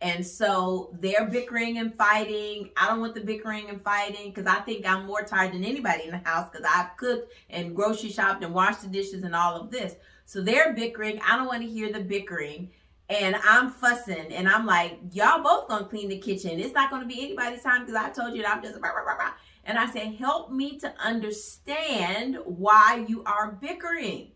[0.00, 2.70] And so they're bickering and fighting.
[2.76, 6.04] I don't want the bickering and fighting because I think I'm more tired than anybody
[6.04, 9.56] in the house because I've cooked and grocery shopped and washed the dishes and all
[9.60, 9.96] of this.
[10.24, 11.20] So they're bickering.
[11.26, 12.70] I don't want to hear the bickering.
[13.10, 16.60] And I'm fussing and I'm like, y'all both gonna clean the kitchen.
[16.60, 19.14] It's not gonna be anybody's time because I told you that I'm just rah, rah,
[19.14, 19.32] rah.
[19.68, 24.32] And I said, help me to understand why you are bickering.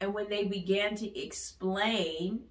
[0.00, 2.44] And when they began to explain,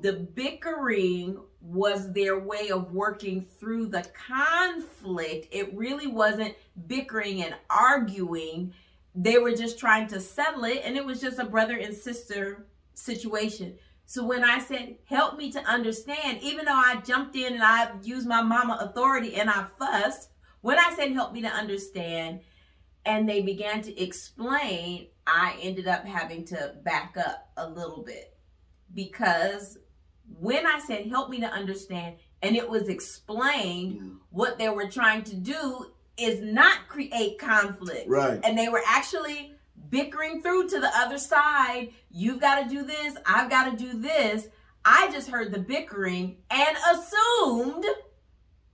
[0.00, 5.48] the bickering was their way of working through the conflict.
[5.50, 6.54] It really wasn't
[6.86, 8.72] bickering and arguing.
[9.14, 12.66] They were just trying to settle it, and it was just a brother and sister
[12.94, 13.76] situation.
[14.06, 17.90] So when I said, help me to understand, even though I jumped in and I
[18.02, 20.30] used my mama authority and I fussed,
[20.66, 22.40] when I said, help me to understand,
[23.04, 28.36] and they began to explain, I ended up having to back up a little bit
[28.92, 29.78] because
[30.40, 35.22] when I said, help me to understand, and it was explained, what they were trying
[35.22, 35.86] to do
[36.18, 38.08] is not create conflict.
[38.08, 38.40] Right.
[38.42, 39.54] And they were actually
[39.88, 41.90] bickering through to the other side.
[42.10, 43.16] You've got to do this.
[43.24, 44.48] I've got to do this.
[44.84, 47.84] I just heard the bickering and assumed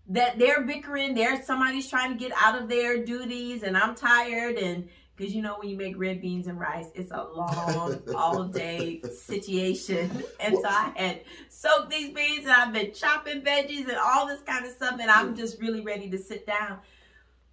[0.08, 1.14] that they're bickering.
[1.14, 4.56] There's somebody's trying to get out of their duties, and I'm tired.
[4.56, 8.44] And because you know, when you make red beans and rice, it's a long, all
[8.44, 10.10] day situation.
[10.40, 14.42] And so I had soaked these beans, and I've been chopping veggies and all this
[14.42, 16.78] kind of stuff, and I'm just really ready to sit down.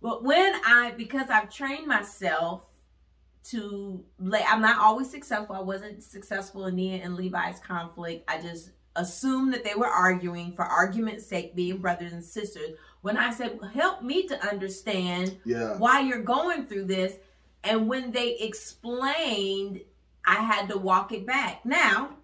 [0.01, 2.63] But when I, because I've trained myself
[3.49, 5.55] to lay, I'm not always successful.
[5.55, 8.23] I wasn't successful in Nia and Levi's conflict.
[8.27, 12.71] I just assumed that they were arguing for argument's sake, being brothers and sisters.
[13.01, 15.77] When I said, help me to understand Yeah.
[15.77, 17.13] why you're going through this.
[17.63, 19.81] And when they explained,
[20.25, 21.65] I had to walk it back.
[21.65, 22.17] Now,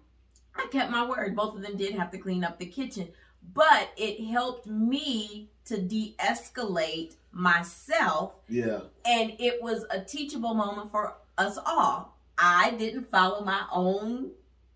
[0.54, 1.34] I kept my word.
[1.34, 3.08] Both of them did have to clean up the kitchen,
[3.54, 8.34] but it helped me to de escalate myself.
[8.48, 8.80] Yeah.
[9.04, 12.16] And it was a teachable moment for us all.
[12.38, 14.30] I didn't follow my own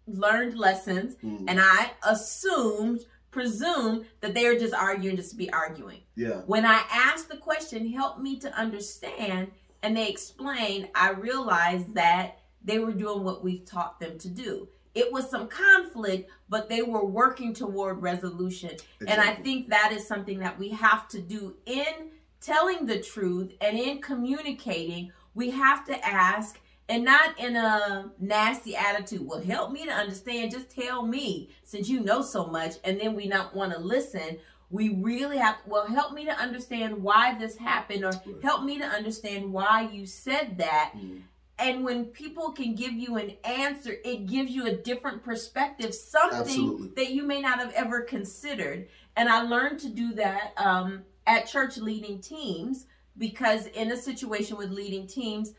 [0.07, 1.45] learned lessons, Mm.
[1.49, 6.01] and I assumed, presumed that they were just arguing just to be arguing.
[6.17, 6.41] Yeah.
[6.47, 12.39] When I asked the question, help me to understand, and they explained, I realized that
[12.63, 14.69] they were doing what we've taught them to do.
[14.95, 18.73] It was some conflict, but they were working toward resolution.
[19.07, 22.11] And I think that is something that we have to do in
[22.41, 25.13] telling the truth and in communicating.
[25.35, 26.59] We have to ask,
[26.91, 29.25] and not in a nasty attitude.
[29.25, 30.51] Well, help me to understand.
[30.51, 34.39] Just tell me since you know so much, and then we not want to listen.
[34.71, 38.85] We really have, well, help me to understand why this happened, or help me to
[38.85, 40.93] understand why you said that.
[40.97, 41.23] Mm.
[41.61, 46.41] And when people can give you an answer, it gives you a different perspective, something
[46.41, 46.89] Absolutely.
[46.97, 48.89] that you may not have ever considered.
[49.15, 52.87] And I learned to do that um, at church leading teams
[53.19, 55.53] because in a situation with leading teams,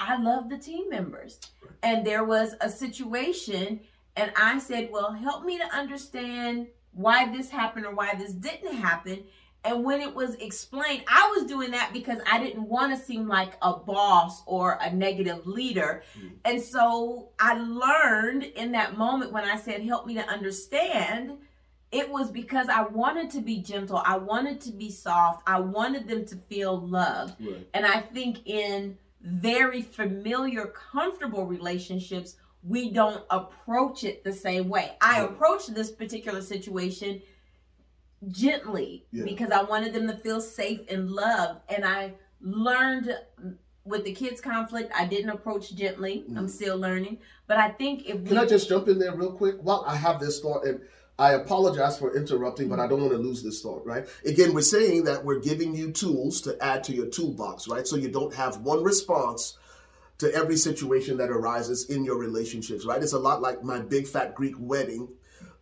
[0.00, 1.38] I love the team members.
[1.82, 3.80] And there was a situation,
[4.16, 8.74] and I said, Well, help me to understand why this happened or why this didn't
[8.74, 9.24] happen.
[9.64, 13.26] And when it was explained, I was doing that because I didn't want to seem
[13.26, 16.02] like a boss or a negative leader.
[16.18, 16.32] Mm.
[16.44, 21.38] And so I learned in that moment when I said, Help me to understand,
[21.90, 24.02] it was because I wanted to be gentle.
[24.04, 25.42] I wanted to be soft.
[25.46, 27.36] I wanted them to feel loved.
[27.40, 27.66] Right.
[27.72, 34.96] And I think in very familiar, comfortable relationships, we don't approach it the same way.
[35.00, 37.22] I approached this particular situation
[38.28, 39.24] gently yeah.
[39.24, 41.60] because I wanted them to feel safe and loved.
[41.68, 43.16] And I learned
[43.84, 46.24] with the kids' conflict, I didn't approach gently.
[46.30, 46.38] Mm.
[46.38, 47.18] I'm still learning.
[47.46, 48.38] But I think if Can we...
[48.38, 49.56] I just jump in there real quick?
[49.60, 50.80] Well, I have this thought and
[51.18, 54.06] I apologize for interrupting, but I don't want to lose this thought, right?
[54.26, 57.86] Again, we're saying that we're giving you tools to add to your toolbox, right?
[57.86, 59.56] So you don't have one response
[60.18, 63.02] to every situation that arises in your relationships, right?
[63.02, 65.08] It's a lot like my big fat Greek wedding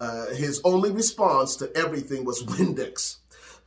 [0.03, 3.19] uh, his only response to everything was Windex.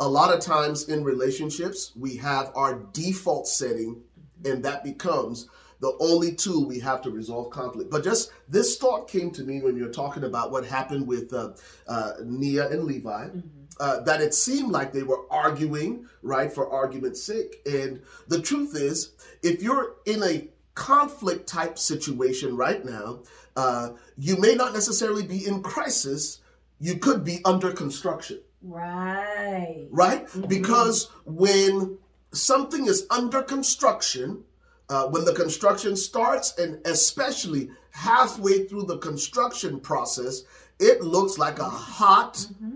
[0.02, 4.02] A lot of times in relationships, we have our default setting,
[4.44, 5.48] and that becomes
[5.80, 7.92] the only tool we have to resolve conflict.
[7.92, 11.52] But just this thought came to me when you're talking about what happened with uh,
[11.88, 13.26] uh, Nia and Levi.
[13.26, 13.40] Mm-hmm.
[13.78, 17.60] Uh, that it seemed like they were arguing, right, for argument's sake.
[17.66, 19.12] And the truth is,
[19.44, 23.24] if you're in a conflict type situation right now,
[23.58, 26.40] uh, you may not necessarily be in crisis.
[26.80, 28.40] You could be under construction.
[28.62, 29.88] Right.
[29.92, 30.26] Right?
[30.28, 30.48] Mm-hmm.
[30.48, 31.98] Because when
[32.32, 34.44] something is under construction,
[34.90, 40.44] uh, when the construction starts, and especially halfway through the construction process,
[40.80, 42.76] it looks like a hot mm-hmm.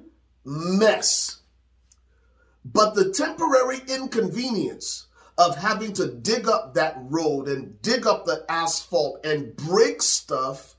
[0.80, 1.38] mess.
[2.66, 5.08] But the temporary inconvenience
[5.38, 10.76] of having to dig up that road and dig up the asphalt and break stuff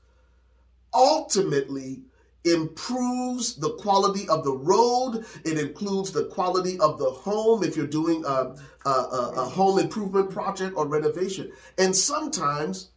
[0.93, 2.03] ultimately
[2.43, 5.25] improves the quality of the road.
[5.45, 10.31] It includes the quality of the home if you're doing a, a, a, home improvement
[10.31, 11.51] project or renovation.
[11.77, 12.89] And sometimes,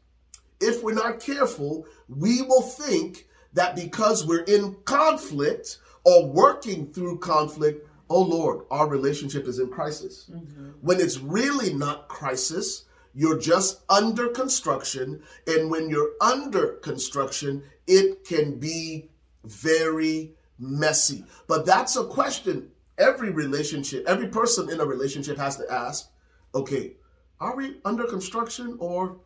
[0.60, 7.18] if we're not careful, we will think that because we're in conflict or working through
[7.18, 10.30] conflict, oh Lord, our relationship is in crisis.
[10.32, 10.70] Mm-hmm.
[10.80, 12.84] When it's really not crisis,
[13.14, 15.22] you're just under construction.
[15.46, 19.10] And when you're under construction, it can be
[19.44, 21.24] very messy.
[21.46, 26.10] But that's a question every relationship, every person in a relationship has to ask
[26.54, 26.92] okay,
[27.40, 29.16] are we under construction or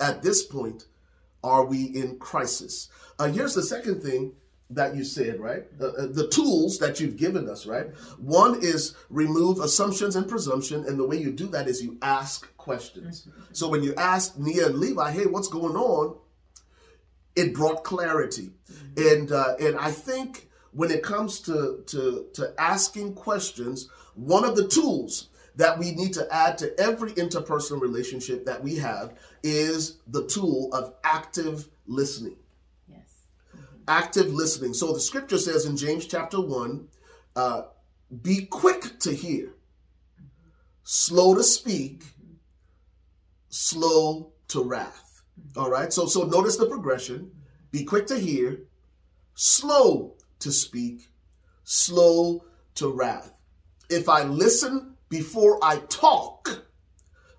[0.00, 0.86] at this point,
[1.44, 2.88] are we in crisis?
[3.18, 4.32] Uh, here's the second thing
[4.70, 5.64] that you said, right?
[5.80, 7.88] Uh, the tools that you've given us, right?
[8.18, 12.54] One is remove assumptions and presumption, and the way you do that is you ask
[12.56, 13.22] questions.
[13.22, 13.40] Mm-hmm.
[13.52, 16.16] So when you ask Nia and Levi, "Hey, what's going on?"
[17.36, 19.08] It brought clarity, mm-hmm.
[19.08, 24.56] and uh, and I think when it comes to to to asking questions, one of
[24.56, 29.98] the tools that we need to add to every interpersonal relationship that we have is
[30.06, 32.36] the tool of active listening
[32.88, 33.26] Yes.
[33.88, 34.74] active listening.
[34.74, 36.88] So the scripture says in James chapter 1
[37.36, 37.62] uh,
[38.22, 39.54] be quick to hear,
[40.82, 42.02] slow to speak,
[43.48, 45.09] slow to wrath.
[45.56, 45.92] All right.
[45.92, 47.30] So so notice the progression.
[47.70, 48.62] Be quick to hear,
[49.34, 51.08] slow to speak,
[51.64, 52.44] slow
[52.76, 53.32] to wrath.
[53.88, 56.64] If I listen before I talk,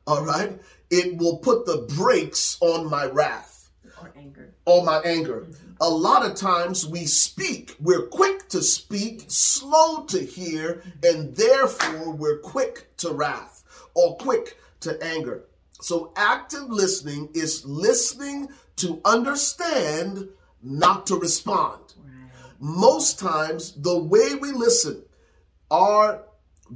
[0.08, 4.54] all right, it will put the brakes on my wrath or anger.
[4.66, 5.42] On my anger.
[5.42, 7.76] Mm-hmm a lot of times we speak.
[7.80, 13.64] We're quick to speak, slow to hear, and therefore we're quick to wrath
[13.96, 15.46] or quick to anger.
[15.82, 20.30] So active listening is listening to understand,
[20.62, 21.80] not to respond.
[22.60, 25.04] Most times, the way we listen,
[25.72, 26.24] our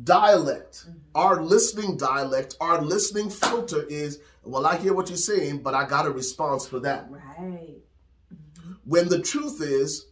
[0.04, 0.98] dialect, mm-hmm.
[1.14, 5.86] our listening dialect, our listening filter is, well, I hear what you're saying, but I
[5.86, 7.08] got a response for that.
[7.10, 7.76] Right
[8.86, 10.06] when the truth is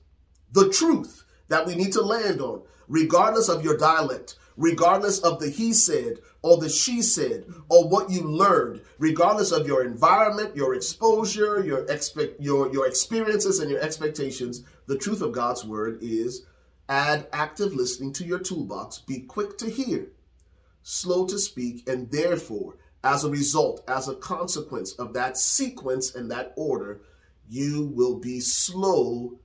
[0.52, 5.50] the truth that we need to land on, regardless of your dialect, regardless of the
[5.50, 10.76] he said or the she said or what you learned, regardless of your environment, your
[10.76, 16.46] exposure, your expect your your experiences and your expectations, the truth of God's word is
[16.90, 20.08] add active listening to your toolbox, be quick to hear,
[20.84, 26.30] slow to speak, and therefore, as a result, as a consequence of that sequence and
[26.30, 27.02] that order,
[27.50, 29.40] you will be slow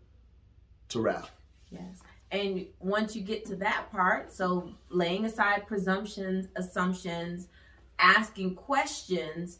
[0.89, 1.31] to wrath.
[1.71, 2.03] Yes.
[2.31, 7.49] And once you get to that part, so laying aside presumptions, assumptions,
[7.99, 9.59] asking questions,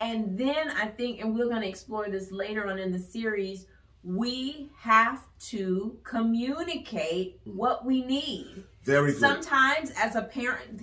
[0.00, 3.66] and then I think, and we're going to explore this later on in the series,
[4.04, 8.64] we have to communicate what we need.
[8.82, 9.20] Very good.
[9.20, 10.82] Sometimes as a parent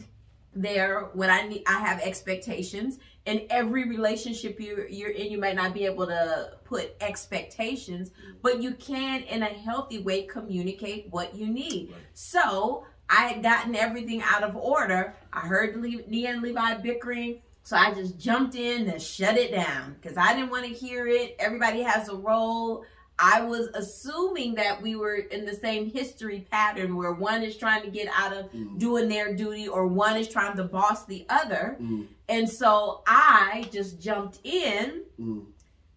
[0.55, 2.97] there when I need I have expectations
[3.29, 8.11] in every relationship you you're in you might not be able to put expectations
[8.41, 11.93] but you can in a healthy way communicate what you need.
[12.13, 15.15] So I had gotten everything out of order.
[15.33, 17.41] I heard Le- Nia and Levi bickering.
[17.63, 21.07] So I just jumped in and shut it down because I didn't want to hear
[21.07, 21.35] it.
[21.39, 22.85] Everybody has a role.
[23.21, 27.83] I was assuming that we were in the same history pattern where one is trying
[27.83, 28.79] to get out of Mm.
[28.79, 31.75] doing their duty or one is trying to boss the other.
[31.81, 32.07] Mm.
[32.29, 35.03] And so I just jumped in.
[35.19, 35.45] Mm.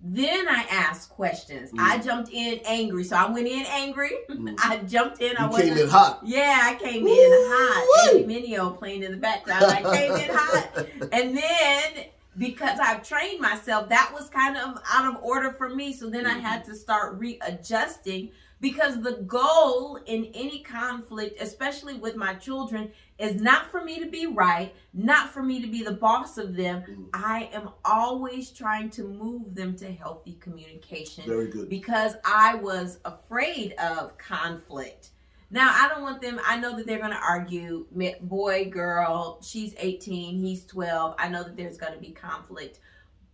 [0.04, 1.70] Then I asked questions.
[1.78, 3.04] I jumped in angry.
[3.04, 4.10] So I went in angry.
[4.58, 5.36] I jumped in.
[5.36, 5.58] I Mm.
[5.58, 6.20] You came in hot.
[6.24, 7.26] yeah, I came in Woo-wee.
[7.48, 8.26] hot.
[8.26, 9.64] Minio playing in the background.
[9.64, 10.86] I came in hot.
[11.12, 12.06] And then
[12.36, 15.92] because I've trained myself, that was kind of out of order for me.
[15.92, 18.30] So then I had to start readjusting
[18.62, 24.06] because the goal in any conflict, especially with my children, is not for me to
[24.06, 26.84] be right, not for me to be the boss of them.
[26.88, 27.08] Mm.
[27.12, 31.68] I am always trying to move them to healthy communication Very good.
[31.68, 35.10] because I was afraid of conflict.
[35.50, 37.86] Now, I don't want them, I know that they're going to argue
[38.22, 41.16] boy, girl, she's 18, he's 12.
[41.18, 42.78] I know that there's going to be conflict.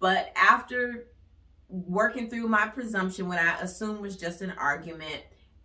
[0.01, 1.09] But after
[1.69, 5.23] working through my presumption, what I assumed was just an argument,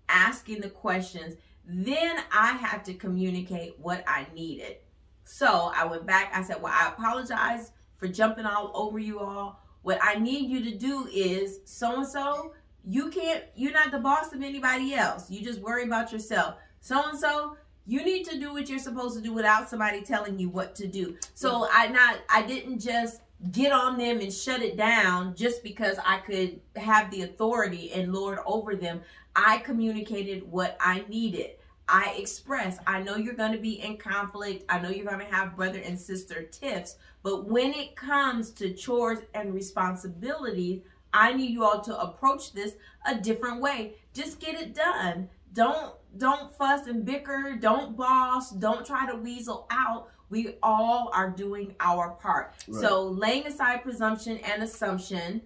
[0.09, 1.35] asking the questions,
[1.65, 4.77] then I had to communicate what I needed.
[5.23, 6.31] So I went back.
[6.33, 9.61] I said, Well, I apologize for jumping all over you all.
[9.81, 12.53] What I need you to do is so and so,
[12.85, 15.31] you can't, you're not the boss of anybody else.
[15.31, 16.55] You just worry about yourself.
[16.81, 20.39] So and so, you need to do what you're supposed to do without somebody telling
[20.39, 21.17] you what to do.
[21.33, 23.21] So I not I didn't just
[23.51, 28.13] get on them and shut it down just because I could have the authority and
[28.13, 29.01] lord over them.
[29.35, 31.51] I communicated what I needed.
[31.87, 34.63] I expressed, I know you're going to be in conflict.
[34.69, 38.73] I know you're going to have brother and sister tiffs, but when it comes to
[38.73, 40.81] chores and responsibilities,
[41.13, 42.75] I need you all to approach this
[43.05, 43.95] a different way.
[44.13, 45.29] Just get it done.
[45.53, 50.09] Don't don't fuss and bicker, don't boss, don't try to weasel out.
[50.33, 52.55] We all are doing our part.
[52.71, 55.43] So laying aside presumption and assumption,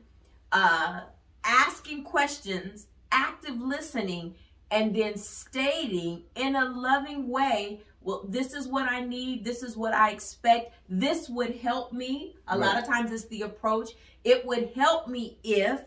[0.54, 1.02] uh
[1.44, 4.36] asking questions, active listening,
[4.72, 9.76] and then stating in a loving way, well, this is what I need, this is
[9.76, 12.36] what I expect, this would help me.
[12.48, 13.90] A lot of times it's the approach.
[14.24, 15.82] It would help me if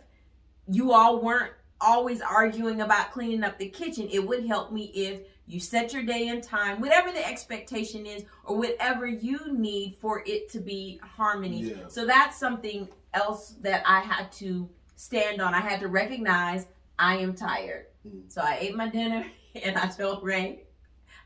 [0.69, 4.09] you all weren't always arguing about cleaning up the kitchen.
[4.13, 8.25] It would help me if you set your day and time, whatever the expectation is,
[8.45, 11.63] or whatever you need for it to be harmony.
[11.63, 11.89] Yeah.
[11.89, 15.53] So that's something else that I had to stand on.
[15.53, 16.67] I had to recognize
[16.99, 17.87] I am tired.
[18.07, 18.31] Mm.
[18.31, 19.27] So I ate my dinner
[19.63, 20.65] and I told Ray,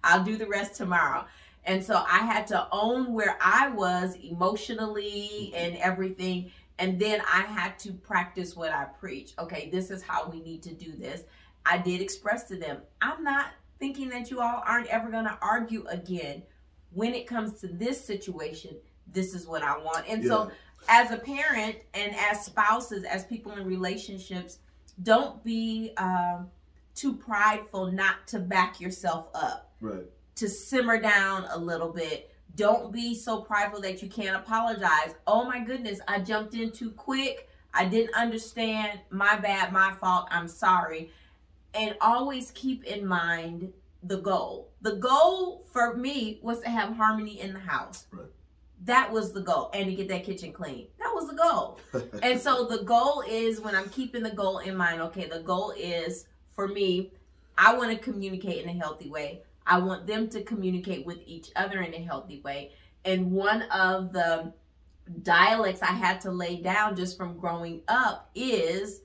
[0.02, 1.26] I'll do the rest tomorrow.
[1.66, 5.56] And so I had to own where I was emotionally mm-hmm.
[5.56, 6.50] and everything.
[6.78, 9.32] And then I had to practice what I preach.
[9.38, 11.22] Okay, this is how we need to do this.
[11.66, 13.46] I did express to them, I'm not
[13.85, 16.43] thinking that you all aren't ever going to argue again.
[16.93, 18.76] When it comes to this situation,
[19.12, 20.07] this is what I want.
[20.09, 20.51] And so,
[20.89, 24.59] as a parent and as spouses, as people in relationships,
[25.03, 26.49] don't be um,
[26.95, 30.05] too prideful not to back yourself up Right.
[30.37, 32.30] to simmer down a little bit.
[32.55, 35.14] Don't be so prideful that you can't apologize.
[35.26, 37.49] Oh my goodness, I jumped in too quick.
[37.74, 39.01] I didn't understand.
[39.11, 40.28] My bad, my fault.
[40.30, 41.11] I'm sorry.
[41.74, 43.72] And always keep in mind
[44.02, 44.70] the goal.
[44.82, 48.06] The goal for me was to have harmony in the house.
[48.12, 48.26] Right.
[48.84, 49.70] That was the goal.
[49.72, 50.88] And to get that kitchen clean.
[50.98, 51.80] That was the goal.
[52.22, 55.72] and so the goal is when I'm keeping the goal in mind, okay, the goal
[55.76, 57.12] is for me,
[57.56, 59.42] I want to communicate in a healthy way.
[59.66, 62.72] I want them to communicate with each other in a healthy way.
[63.04, 64.52] And one of the
[65.22, 69.00] dialects I had to lay down just from growing up is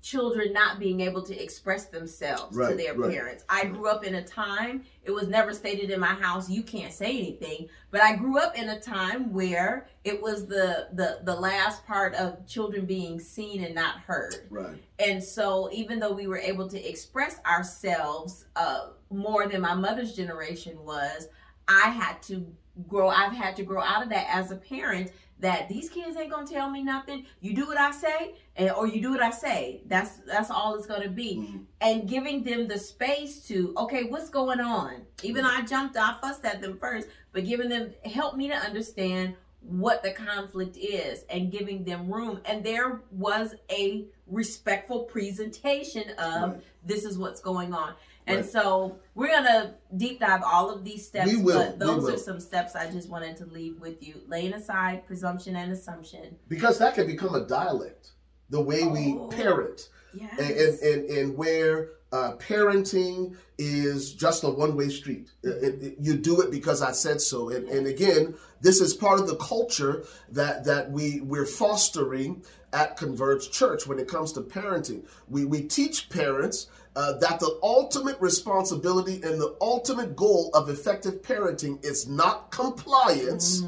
[0.00, 3.12] children not being able to express themselves to their right.
[3.12, 3.44] parents.
[3.48, 6.92] I grew up in a time, it was never stated in my house, you can't
[6.92, 11.34] say anything, but I grew up in a time where it was the the the
[11.34, 14.46] last part of children being seen and not heard.
[14.50, 14.76] Right.
[14.98, 20.14] And so, even though we were able to express ourselves uh, more than my mother's
[20.14, 21.28] generation was,
[21.66, 22.46] I had to
[22.86, 23.08] grow.
[23.08, 25.10] I've had to grow out of that as a parent.
[25.40, 27.24] That these kids ain't gonna tell me nothing.
[27.40, 29.82] You do what I say, and or you do what I say.
[29.86, 31.36] That's that's all it's gonna be.
[31.36, 31.58] Mm-hmm.
[31.80, 35.02] And giving them the space to, okay, what's going on?
[35.22, 38.56] Even though I jumped, I fussed at them first, but giving them help me to
[38.56, 42.40] understand what the conflict is and giving them room.
[42.44, 46.60] And there was a respectful presentation of Right.
[46.84, 47.94] this is what's going on.
[48.28, 48.50] And Right.
[48.50, 52.18] so we're gonna deep dive all of these steps, We will, but we those are
[52.18, 54.20] some steps I just wanted to leave with you.
[54.28, 56.36] Laying aside presumption and assumption.
[56.48, 58.10] because that can become a dialect
[58.50, 59.28] the way we Oh.
[59.28, 60.38] parent Yes.
[60.38, 65.96] and, and, and, and where uh, parenting is just a one-way street It- it- it-
[66.00, 69.36] you do it because i said so and, and again this is part of the
[69.36, 75.44] culture that that we we're fostering at converge church when it comes to parenting we
[75.44, 76.68] we teach parents
[76.98, 83.62] uh, that the ultimate responsibility and the ultimate goal of effective parenting is not compliance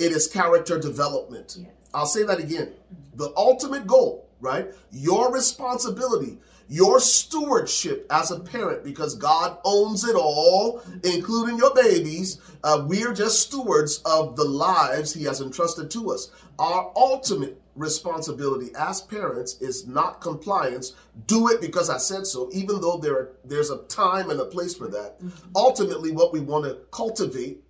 [0.00, 1.56] it is character development.
[1.58, 1.70] Yes.
[1.92, 2.72] I'll say that again.
[3.14, 4.68] The ultimate goal, right?
[4.90, 12.40] Your responsibility, your stewardship as a parent, because God owns it all, including your babies.
[12.64, 16.30] Uh, we're just stewards of the lives He has entrusted to us.
[16.58, 20.94] Our ultimate responsibility as parents is not compliance.
[21.26, 24.44] Do it because I said so, even though there are, there's a time and a
[24.44, 25.20] place for that.
[25.20, 25.50] Mm-hmm.
[25.56, 27.62] Ultimately, what we want to cultivate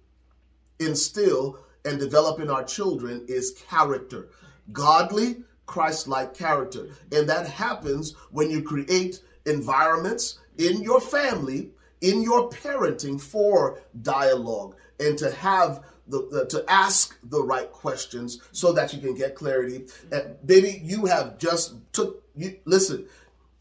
[0.80, 4.28] instill and develop in our children is character
[4.72, 12.48] godly christ-like character and that happens when you create environments in your family in your
[12.50, 18.92] parenting for dialogue and to have the, the- to ask the right questions so that
[18.92, 23.06] you can get clarity and baby you have just took you listen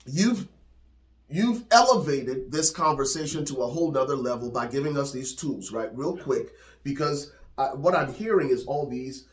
[0.06, 0.48] you've
[1.30, 5.96] you've elevated this conversation to a whole nother level by giving us these tools, right?
[5.96, 9.26] Real quick, because uh, what I'm hearing is all these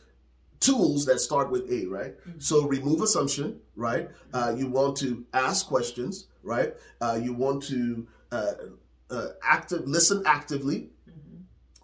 [0.59, 2.13] tools that start with A, right?
[2.37, 4.09] So remove assumption, right?
[4.33, 6.73] Uh, you want to ask questions, right?
[7.01, 8.51] Uh, you want to uh,
[9.09, 10.89] uh, active listen actively.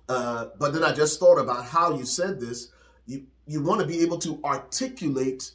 [0.10, 2.72] Uh, but then I just thought about how you said this.
[3.06, 5.52] You you want to be able to articulate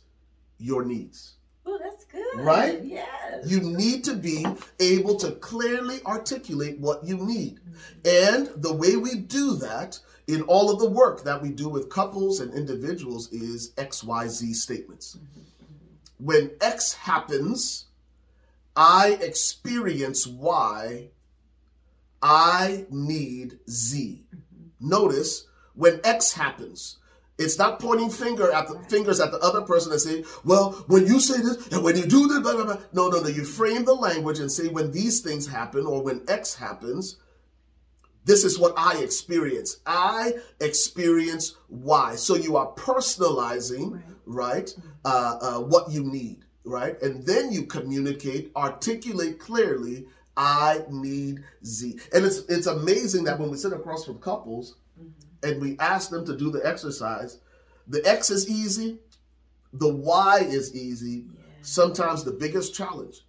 [0.59, 1.35] your needs.
[1.65, 2.41] Oh, that's good.
[2.41, 2.83] Right?
[2.83, 3.51] Yes.
[3.51, 4.47] You need to be
[4.81, 7.61] able to clearly articulate what you need.
[8.05, 11.89] And the way we do that in all of the work that we do with
[11.89, 15.19] couples and individuals is XYZ statements.
[16.19, 17.87] When X happens,
[18.77, 21.11] I experience Y,
[22.23, 24.25] I need Z.
[24.81, 26.99] Notice when X happens,
[27.39, 31.07] it's not pointing finger at the fingers at the other person and saying, "Well, when
[31.07, 33.29] you say this and when you do this, blah blah blah." No, no, no.
[33.29, 37.17] You frame the language and say, "When these things happen, or when X happens,
[38.25, 39.77] this is what I experience.
[39.87, 44.75] I experience Y." So you are personalizing, right?
[45.05, 47.01] Uh, uh, what you need, right?
[47.01, 50.07] And then you communicate, articulate clearly.
[50.39, 55.11] I need Z, and it's it's amazing that when we sit across from couples mm-hmm.
[55.43, 57.41] and we ask them to do the exercise,
[57.89, 59.01] the X is easy,
[59.73, 61.27] the Y is easy.
[61.63, 63.27] Sometimes the biggest challenge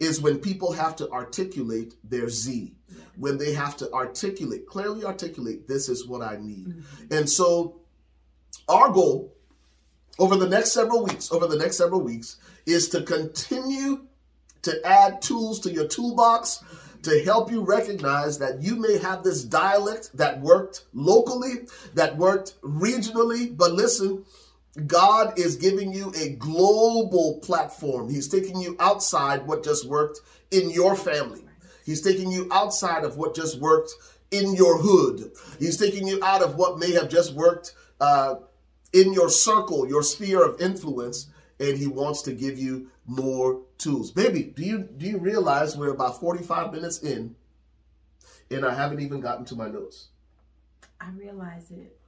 [0.00, 2.74] is when people have to articulate their Z,
[3.16, 6.66] when they have to articulate, clearly articulate, this is what I need.
[6.66, 7.14] Mm-hmm.
[7.14, 7.76] And so,
[8.68, 9.32] our goal
[10.18, 14.06] over the next several weeks, over the next several weeks, is to continue
[14.64, 16.62] to add tools to your toolbox
[17.02, 22.60] to help you recognize that you may have this dialect that worked locally, that worked
[22.62, 24.24] regionally, but listen,
[24.86, 28.08] God is giving you a global platform.
[28.08, 31.44] He's taking you outside what just worked in your family.
[31.84, 33.92] He's taking you outside of what just worked
[34.30, 35.30] in your hood.
[35.58, 38.36] He's taking you out of what may have just worked uh,
[38.92, 41.28] in your circle, your sphere of influence,
[41.60, 44.10] and he wants to give you more tools.
[44.10, 47.34] Baby, do you do you realize we're about 45 minutes in
[48.50, 50.08] and I haven't even gotten to my notes?
[51.00, 51.98] I realize it.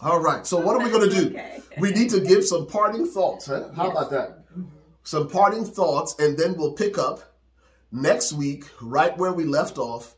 [0.00, 0.46] All right.
[0.46, 1.36] So what are we going to do?
[1.76, 1.80] Okay.
[1.80, 3.68] We need to give some parting thoughts, huh?
[3.74, 4.44] How about that?
[5.02, 7.36] Some parting thoughts and then we'll pick up
[7.92, 10.14] next week right where we left off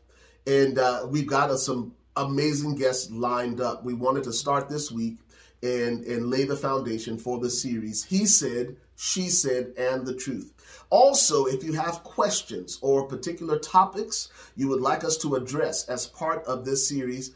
[0.47, 3.83] and uh, we've got uh, some amazing guests lined up.
[3.83, 5.17] We wanted to start this week
[5.61, 8.05] and and lay the foundation for the series.
[8.05, 10.51] He said, she said, and the truth.
[10.89, 14.27] Also, if you have questions or particular topics
[14.57, 17.31] you would like us to address as part of this series,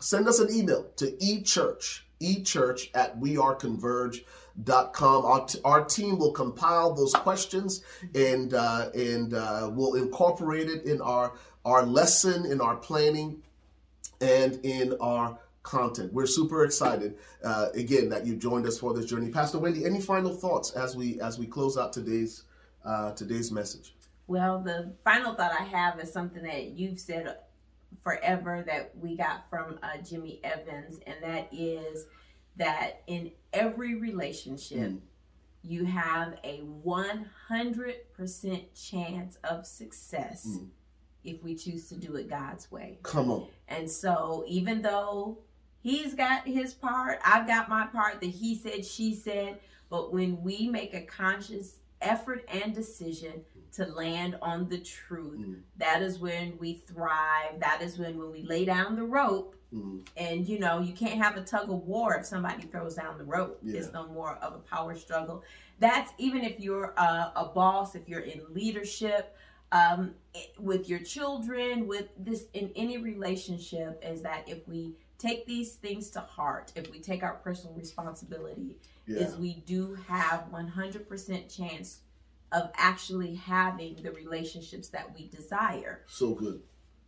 [0.00, 5.24] send us an email to echurch, echurch at weareconverge.com.
[5.26, 7.82] Our, t- our team will compile those questions
[8.14, 11.34] and uh, and uh, we'll incorporate it in our
[11.66, 13.42] our lesson, in our planning,
[14.22, 15.38] and in our
[15.72, 16.12] content.
[16.12, 19.30] We're super excited uh, again that you joined us for this journey.
[19.30, 22.44] Pastor Wendy, any final thoughts as we as we close out today's
[22.84, 23.94] uh, today's message?
[24.26, 27.36] Well, the final thought I have is something that you've said
[28.02, 32.06] forever that we got from uh, Jimmy Evans, and that is
[32.56, 34.92] that in every relationship,
[35.62, 40.68] you have a 100% chance of success Mm.
[41.24, 42.98] if we choose to do it God's way.
[43.02, 43.48] Come on.
[43.68, 45.38] And so, even though
[45.80, 49.58] he's got his part, I've got my part, the he said, she said,
[49.90, 55.60] but when we make a conscious effort and decision to land on the truth, Mm.
[55.76, 57.58] that is when we thrive.
[57.60, 60.06] That is when, when we lay down the rope, Mm.
[60.16, 63.24] and you know, you can't have a tug of war if somebody throws down the
[63.24, 63.58] rope.
[63.62, 63.80] Yeah.
[63.80, 65.42] It's no more of a power struggle.
[65.78, 69.36] That's even if you're a, a boss, if you're in leadership,
[69.72, 75.46] um, it- with your children, with this in any relationship, is that if we take
[75.46, 79.18] these things to heart, if we take our personal responsibility, Yeah.
[79.18, 82.00] is we do have 100% chance
[82.52, 86.04] of actually having the relationships that we desire.
[86.06, 86.62] So good.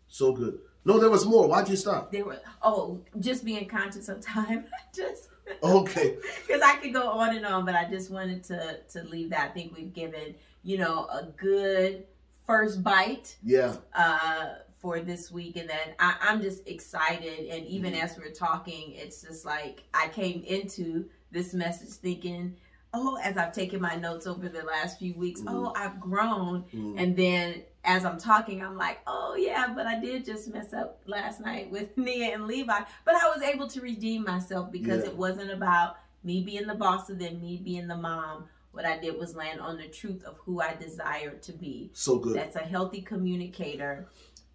[0.09, 0.59] So good.
[0.85, 1.47] No, there was more.
[1.49, 2.11] Why'd you stop?
[2.11, 5.29] There were oh, just being conscious of time, just
[5.63, 6.17] Okay.
[6.47, 9.51] because I could go on and on, but I just wanted to to leave that.
[9.51, 12.07] I think we've given you know a good
[12.47, 13.77] first bite Yeah.
[13.95, 17.49] uh, for this week, and then I, I'm just excited.
[17.49, 18.03] And even mm-hmm.
[18.05, 22.57] as we're talking, it's just like I came into this message thinking,
[22.93, 25.55] oh, as I've taken my notes over the last few weeks, mm-hmm.
[25.55, 26.65] oh, I've grown.
[26.75, 26.99] Mm-hmm.
[26.99, 31.01] And then as I'm talking, I'm like, oh yeah, but I did just mess up
[31.07, 32.81] last night with Nia and Levi.
[33.05, 35.11] But I was able to redeem myself because Yeah.
[35.11, 38.47] it wasn't about me being the boss of them, me being the mom.
[38.73, 42.19] What I did was land on the truth of who I desire to be So
[42.19, 42.37] good.
[42.37, 44.07] that's a healthy communicator,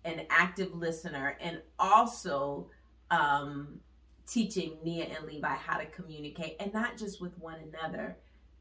[0.05, 2.69] an active listener, and also
[3.11, 3.79] um,
[4.27, 8.17] teaching Nia and Levi how to communicate, and not just with one another.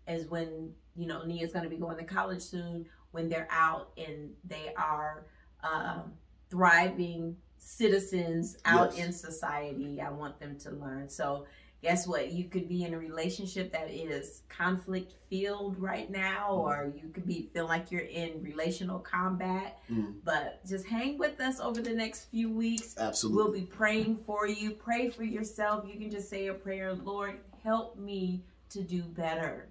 [0.07, 3.93] As when you know Nia's going to be going to college soon, when they're out
[3.97, 5.25] and they are
[5.63, 6.13] um,
[6.51, 9.07] thriving citizens out Yes.
[9.07, 11.09] in society, I want them to learn.
[11.09, 11.47] So
[11.85, 12.33] guess what?
[12.33, 17.27] You could be in a relationship that is conflict filled right now, or you could
[17.27, 19.79] be feel like you're in relational combat.
[19.93, 20.15] Mm.
[20.25, 22.97] But just hang with us over the next few weeks.
[22.99, 23.37] Absolutely.
[23.37, 24.71] We'll be praying for you.
[24.71, 25.85] Pray for yourself.
[25.87, 29.69] You can just say a prayer, Lord, help me to do better.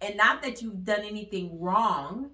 [0.00, 2.30] And not that you've done anything wrong,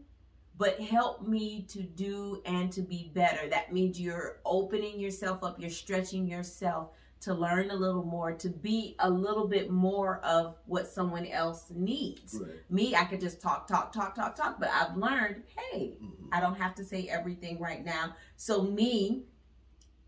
[0.57, 3.49] but help me to do and to be better.
[3.51, 8.49] That means you're opening yourself up, you're stretching yourself to learn a little more, to
[8.49, 12.39] be a little bit more of what someone else needs.
[12.41, 12.51] Right.
[12.71, 16.29] Me, I could just talk, talk, talk, talk, talk, but I've learned, hey, Mhm.
[16.33, 18.15] I don't have to say everything right now.
[18.37, 19.25] So me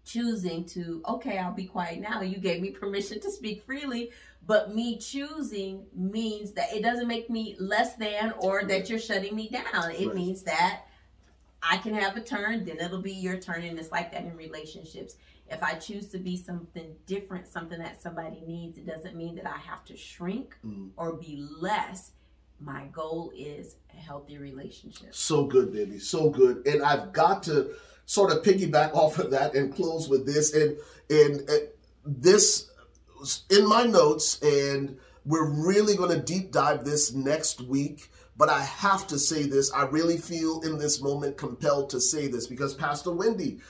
[0.05, 2.23] choosing to, okay, I'll be quiet now.
[2.23, 4.11] You gave me permission to speak freely,
[4.47, 9.37] but me choosing means that it doesn't make me less than or that you're shutting
[9.37, 9.91] me down.
[9.93, 10.15] It Right.
[10.15, 10.85] means that
[11.63, 13.63] I can have a turn, then it'll be your turn.
[13.63, 15.15] And it's like that in relationships.
[15.53, 19.47] If I choose to be something different, something that somebody needs, it doesn't mean that
[19.47, 20.91] I have to shrink Mm.
[20.97, 22.13] or be less.
[22.59, 25.15] My goal is a healthy relationship.
[25.15, 25.99] So good, baby.
[25.99, 26.67] So good.
[26.67, 27.75] And I've got to
[28.07, 30.55] sort of piggyback off of that and close with this.
[30.55, 30.77] And
[31.11, 31.55] and uh,
[32.07, 32.71] this
[33.19, 38.09] was in my notes, and we're really going to deep dive this next week.
[38.37, 39.71] But I have to say this.
[39.73, 43.61] I really feel in this moment compelled to say this because Pastor Wendy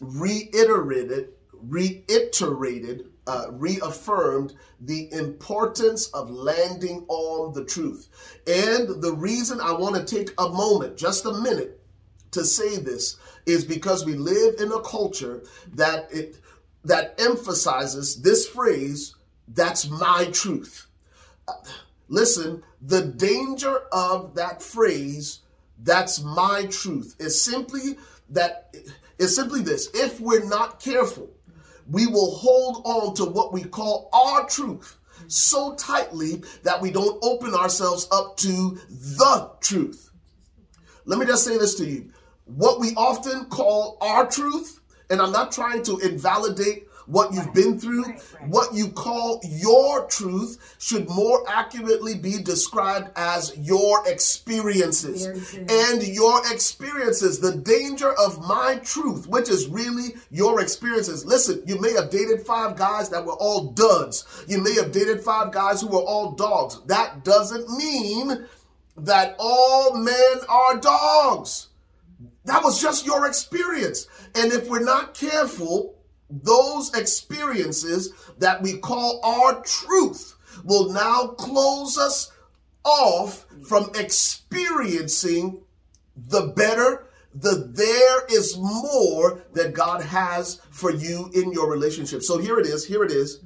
[0.00, 8.08] reiterated, reiterated, uh, reaffirmed the importance of landing on the truth.
[8.46, 11.80] And the reason I want to take a moment, just a minute,
[12.32, 15.42] to say this is because we live in a culture
[15.74, 16.38] that it
[16.82, 19.14] that emphasizes this phrase,
[19.48, 20.86] that's my truth.
[21.46, 21.52] Uh,
[22.10, 25.40] Listen, the danger of that phrase,
[25.84, 27.96] that's my truth, is simply
[28.30, 28.74] that
[29.20, 29.90] is simply this.
[29.94, 31.30] If we're not careful,
[31.88, 34.96] we will hold on to what we call our truth
[35.28, 40.10] so tightly that we don't open ourselves up to the truth.
[41.04, 42.10] Let me just say this to you.
[42.46, 47.78] What we often call our truth, and I'm not trying to invalidate what you've been
[47.78, 48.04] through,
[48.46, 55.26] what you call your truth should more accurately be described as your experiences.
[55.54, 61.24] And your experiences, the danger of my truth, which is really your experiences.
[61.24, 64.24] Listen, you may have dated five guys that were all duds.
[64.46, 66.80] You may have dated five guys who were all dogs.
[66.86, 68.46] That doesn't mean
[68.96, 71.68] that all men are dogs.
[72.44, 74.06] That was just your experience.
[74.34, 75.99] And if we're not careful,
[76.30, 82.32] those experiences that we call our truth will now close us
[82.84, 85.62] off from experiencing
[86.16, 92.22] the better, the there is more that God has for you in your relationship.
[92.22, 93.40] So here it is, here it is.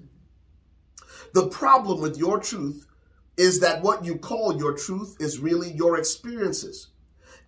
[1.34, 2.86] The problem with your truth
[3.36, 6.88] is that what you call your truth is really your experiences.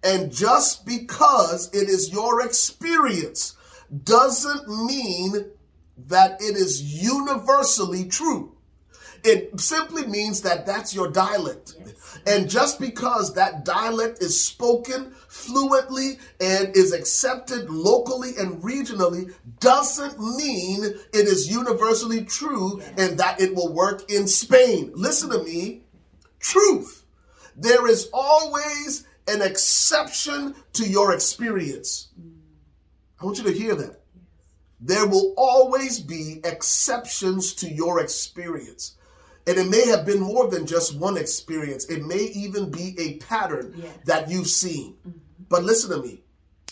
[0.03, 3.55] And just because it is your experience
[4.05, 5.51] doesn't mean
[6.09, 8.53] that it is universally true.
[9.24, 11.74] It simply means that that's your dialect.
[11.78, 12.18] Yes.
[12.26, 20.20] And just because that dialect is spoken fluently and is accepted locally and regionally doesn't
[20.20, 22.93] mean it is universally true yes.
[22.99, 24.93] and that it will work in Spain.
[24.95, 25.82] Listen to me.
[26.39, 27.05] Truth.
[27.57, 32.09] There is always an exception to your experience.
[32.20, 32.36] Mm.
[33.20, 34.00] I want you to hear that.
[34.80, 38.96] There will always be exceptions to your experience.
[39.46, 41.86] And it may have been more than just one experience.
[41.86, 43.96] It may even be a pattern yes.
[44.04, 44.94] that you've seen.
[45.06, 45.18] Mm-hmm.
[45.48, 46.22] But listen to me.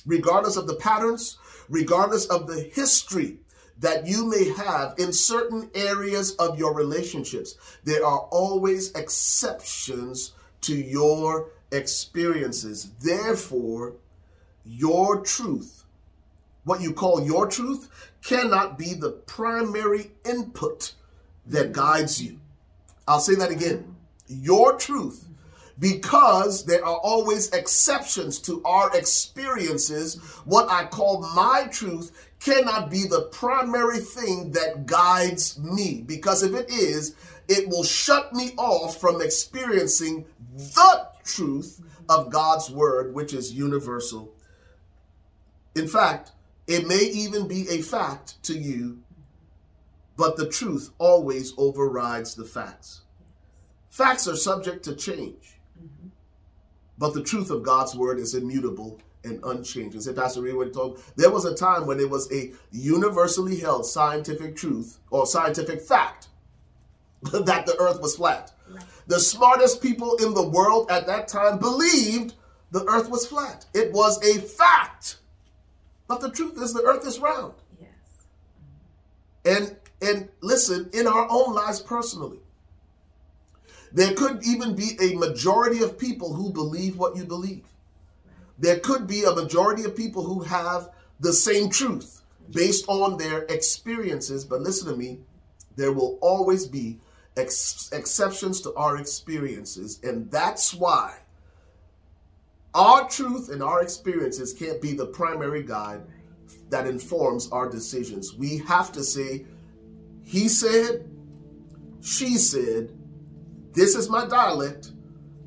[0.05, 1.39] Regardless of the patterns,
[1.69, 3.39] regardless of the history
[3.79, 10.33] that you may have in certain areas of your relationships, there are always exceptions
[10.63, 12.91] to your experiences.
[13.01, 13.95] Therefore,
[14.65, 15.84] your truth,
[16.65, 17.89] what you call your truth,
[18.23, 20.95] cannot be the primary input
[21.47, 22.41] that guides you.
[23.07, 23.97] I'll say that again.
[24.27, 25.29] Your truth,
[25.79, 33.05] because there are always exceptions to our experiences, what I call my truth cannot be
[33.07, 36.03] the primary thing that guides me.
[36.07, 37.15] Because if it is,
[37.49, 40.25] it will shut me off from experiencing
[40.57, 44.33] the truth of God's word, which is universal.
[45.75, 46.33] In fact,
[46.67, 49.05] it may even be a fact to you
[50.17, 53.03] but the truth always overrides the facts.
[53.91, 56.09] Facts are subject to change, mm-hmm.
[56.99, 60.01] but the truth of God's word is immutable and unchanging.
[60.01, 60.75] Say, Pastor Reed,
[61.17, 66.29] there was a time when it was a universally held scientific truth or scientific fact
[67.23, 68.53] that the earth was flat.
[68.69, 68.85] Right.
[69.07, 72.35] The smartest people in the world at that time believed
[72.71, 73.67] the earth was flat.
[73.75, 75.19] It was a fact.
[76.07, 77.55] But the truth is the earth is round.
[77.81, 77.91] Yes.
[79.45, 82.41] And and listen, in our own lives personally,
[83.93, 87.65] there could even be a majority of people who believe what you believe.
[88.59, 90.91] There could be a majority of people who have
[91.21, 94.45] the same truth based on their experiences.
[94.45, 95.21] But listen to me,
[95.77, 96.99] there will always be
[97.37, 100.01] ex- exceptions to our experiences.
[100.03, 101.19] And that's why
[102.75, 106.03] our truth and our experiences can't be the primary guide
[106.71, 108.35] that informs our decisions.
[108.35, 109.47] We have to say,
[110.23, 111.09] he said,
[112.03, 112.93] she said,
[113.73, 114.93] this is my dialect,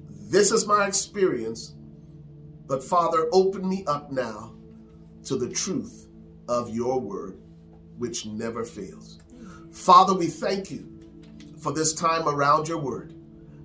[0.09, 1.75] this is my experience,
[2.67, 4.53] but Father, open me up now
[5.25, 6.07] to the truth
[6.47, 7.37] of your word,
[7.97, 9.19] which never fails.
[9.71, 10.87] Father, we thank you
[11.59, 13.13] for this time around your word.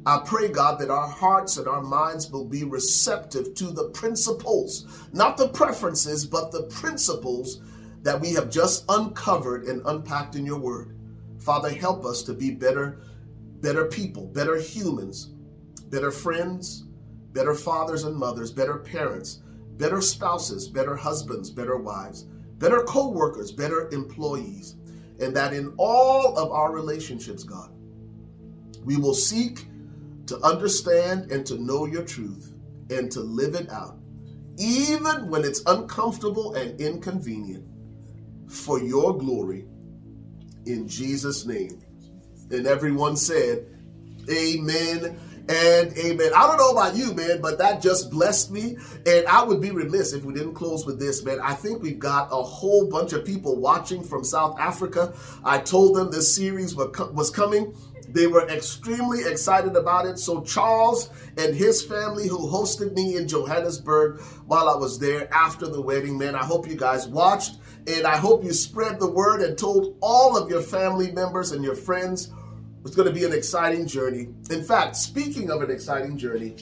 [0.05, 5.09] I pray, God, that our hearts and our minds will be receptive to the principles,
[5.13, 7.61] not the preferences, but the principles
[8.03, 10.99] that we have just uncovered and unpacked in your word.
[11.39, 13.01] Father, help us to be better,
[13.61, 15.31] better people, better humans,
[15.89, 16.85] better friends,
[17.33, 19.41] better fathers and mothers, better parents,
[19.77, 22.25] better spouses, better husbands, better wives,
[22.59, 24.75] better co-workers, better employees.
[25.21, 27.71] And that in all of our relationships, God,
[28.85, 29.67] we will seek
[30.33, 32.55] to understand and to know your truth
[32.89, 33.99] and to live it out,
[34.57, 37.67] even when it's uncomfortable and inconvenient,
[38.49, 39.67] for your glory
[40.65, 41.83] in Jesus' name.
[42.51, 43.67] And everyone said,
[44.31, 45.19] Amen
[45.49, 46.31] and amen.
[46.35, 48.79] I don't know about you, man, but that just blessed me.
[49.05, 51.41] And I would be remiss if we didn't close with this, man.
[51.43, 55.13] I think we've got a whole bunch of people watching from South Africa.
[55.45, 57.75] I told them this series was coming.
[58.13, 60.19] They were extremely excited about it.
[60.19, 65.67] So, Charles and his family, who hosted me in Johannesburg while I was there after
[65.67, 67.59] the wedding, man, I hope you guys watched.
[67.87, 71.65] And I hope you spread the word and told all of your family members and
[71.65, 72.33] your friends.
[72.85, 74.29] It's going to be an exciting journey.
[74.51, 76.55] In fact, speaking of an exciting journey,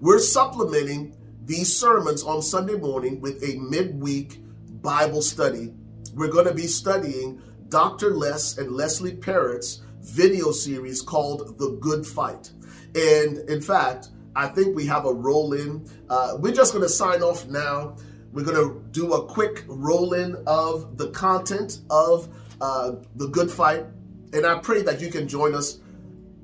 [0.00, 4.40] we're supplementing these sermons on Sunday morning with a midweek
[4.82, 5.74] Bible study.
[6.14, 8.14] We're going to be studying Dr.
[8.14, 12.50] Les and Leslie Parrott's video series called The Good Fight.
[12.94, 15.88] And in fact, I think we have a roll in.
[16.08, 17.96] Uh, we're just going to sign off now.
[18.32, 22.28] We're going to do a quick roll in of the content of
[22.60, 23.84] uh, The Good Fight.
[24.32, 25.80] And I pray that you can join us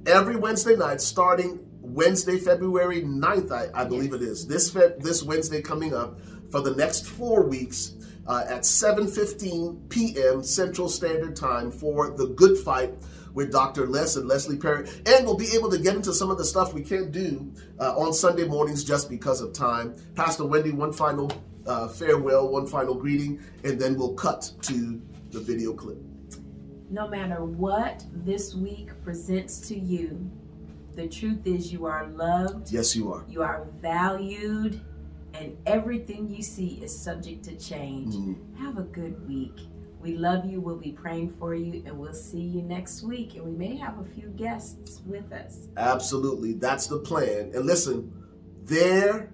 [0.06, 4.46] every Wednesday night starting Wednesday, February 9th, I, I believe it is.
[4.46, 6.18] This, fe- this Wednesday coming up
[6.50, 7.94] for the next four weeks
[8.26, 10.42] uh, at 7.15 p.m.
[10.42, 12.94] Central Standard Time for The Good Fight
[13.36, 13.86] with Dr.
[13.86, 16.72] Les and Leslie Parrott, and we'll be able to get into some of the stuff
[16.72, 19.94] we can't do uh, on Sunday mornings just because of time.
[20.14, 21.30] Pastor Wendy, one final
[21.66, 25.00] uh, farewell, one final greeting, and then we'll cut to
[25.32, 25.98] the video clip.
[26.88, 30.30] No matter what this week presents to you,
[30.94, 32.72] the truth is you are loved.
[32.72, 33.26] Yes, you are.
[33.28, 34.80] You are valued,
[35.34, 38.14] and everything you see is subject to change.
[38.14, 38.64] Mm-hmm.
[38.64, 39.60] Have a good week.
[40.00, 40.60] We love you.
[40.60, 43.34] We'll be praying for you, and we'll see you next week.
[43.34, 45.68] And we may have a few guests with us.
[45.76, 46.52] Absolutely.
[46.52, 47.52] That's the plan.
[47.54, 48.12] And listen,
[48.62, 49.32] there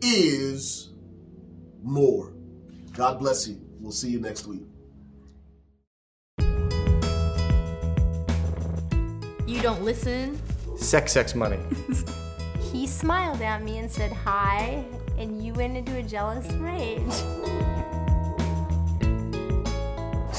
[0.00, 0.92] is
[1.82, 2.32] more.
[2.92, 3.60] God bless you.
[3.78, 4.62] We'll see you next week.
[9.46, 10.40] You don't listen.
[10.76, 11.58] Sex, sex, money.
[12.72, 14.84] He smiled at me and said hi,
[15.18, 17.59] and you went into a jealous rage.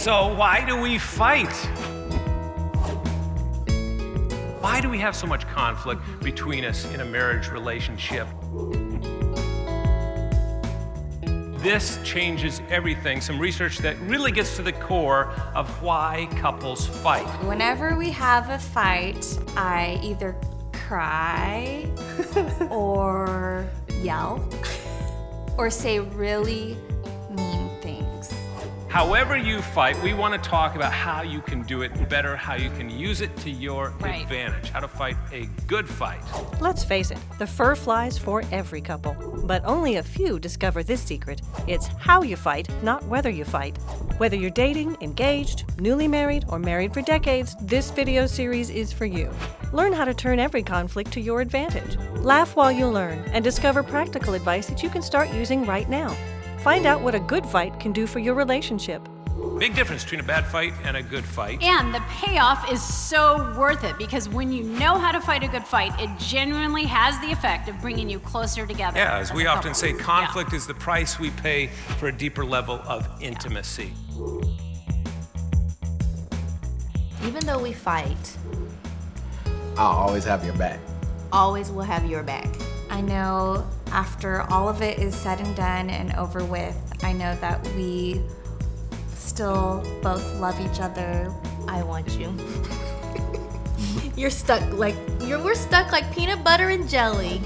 [0.01, 1.53] So, why do we fight?
[4.59, 8.27] Why do we have so much conflict between us in a marriage relationship?
[11.61, 13.21] This changes everything.
[13.21, 17.27] Some research that really gets to the core of why couples fight.
[17.45, 20.35] Whenever we have a fight, I either
[20.73, 21.87] cry
[22.71, 23.69] or
[24.01, 24.43] yell
[25.59, 26.75] or say really
[27.29, 27.70] mean things.
[28.91, 32.55] However, you fight, we want to talk about how you can do it better, how
[32.55, 34.21] you can use it to your Right.
[34.21, 36.19] advantage, how to fight a good fight.
[36.59, 39.13] Let's face it, the fur flies for every couple.
[39.45, 41.41] But only a few discover this secret.
[41.67, 43.77] It's how you fight, not whether you fight.
[44.17, 49.05] Whether you're dating, engaged, newly married, or married for decades, this video series is for
[49.05, 49.29] you.
[49.71, 51.97] Learn how to turn every conflict to your advantage.
[52.17, 56.13] Laugh while you learn and discover practical advice that you can start using right now.
[56.63, 59.07] Find out what a good fight can do for your relationship.
[59.57, 61.61] Big difference between a bad fight and a good fight.
[61.63, 65.47] And the payoff is so worth it because when you know how to fight a
[65.47, 68.97] good fight, it genuinely has the effect of bringing you closer together.
[68.99, 69.75] Yeah, as we often couple.
[69.75, 70.01] say, Yeah.
[70.03, 73.93] conflict is the price we pay for a deeper level of intimacy.
[77.23, 78.37] Even though we fight,
[79.77, 80.79] I'll always have your back.
[81.31, 82.47] always will have your back.
[82.89, 87.35] I know after all of it is said and done and over with, I know
[87.35, 88.21] that we
[89.13, 91.33] still both love each other.
[91.67, 92.33] I want you.
[94.15, 97.41] you're stuck like you're we're stuck like peanut butter and jelly.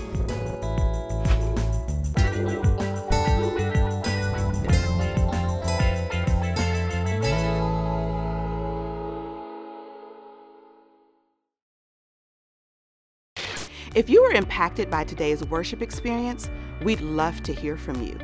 [13.96, 16.50] If you were impacted by today's worship experience,
[16.84, 18.20] we'd love to hear from you.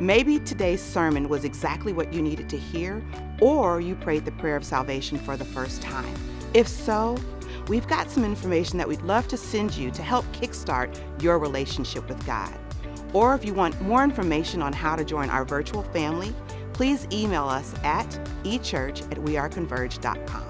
[0.00, 3.04] Maybe today's sermon was exactly what you needed to hear,
[3.40, 6.14] or you prayed the prayer of salvation for the first time.
[6.54, 7.18] If so,
[7.66, 12.08] we've got some information that we'd love to send you to help kickstart your relationship
[12.08, 12.56] with God.
[13.12, 16.32] Or if you want more information on how to join our virtual family,
[16.72, 18.08] please email us at
[18.44, 20.49] echurch at weareconverge.com.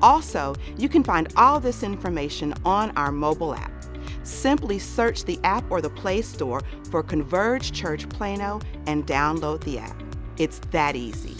[0.00, 3.72] Also, you can find all this information on our mobile app.
[4.28, 6.60] Simply search the app or the Play Store
[6.90, 10.02] for Converge Church Plano and download the app.
[10.36, 11.34] It's that easy.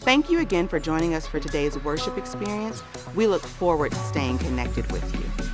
[0.00, 2.82] Thank you again for joining us for today's worship experience.
[3.14, 5.47] We look forward to staying connected with you.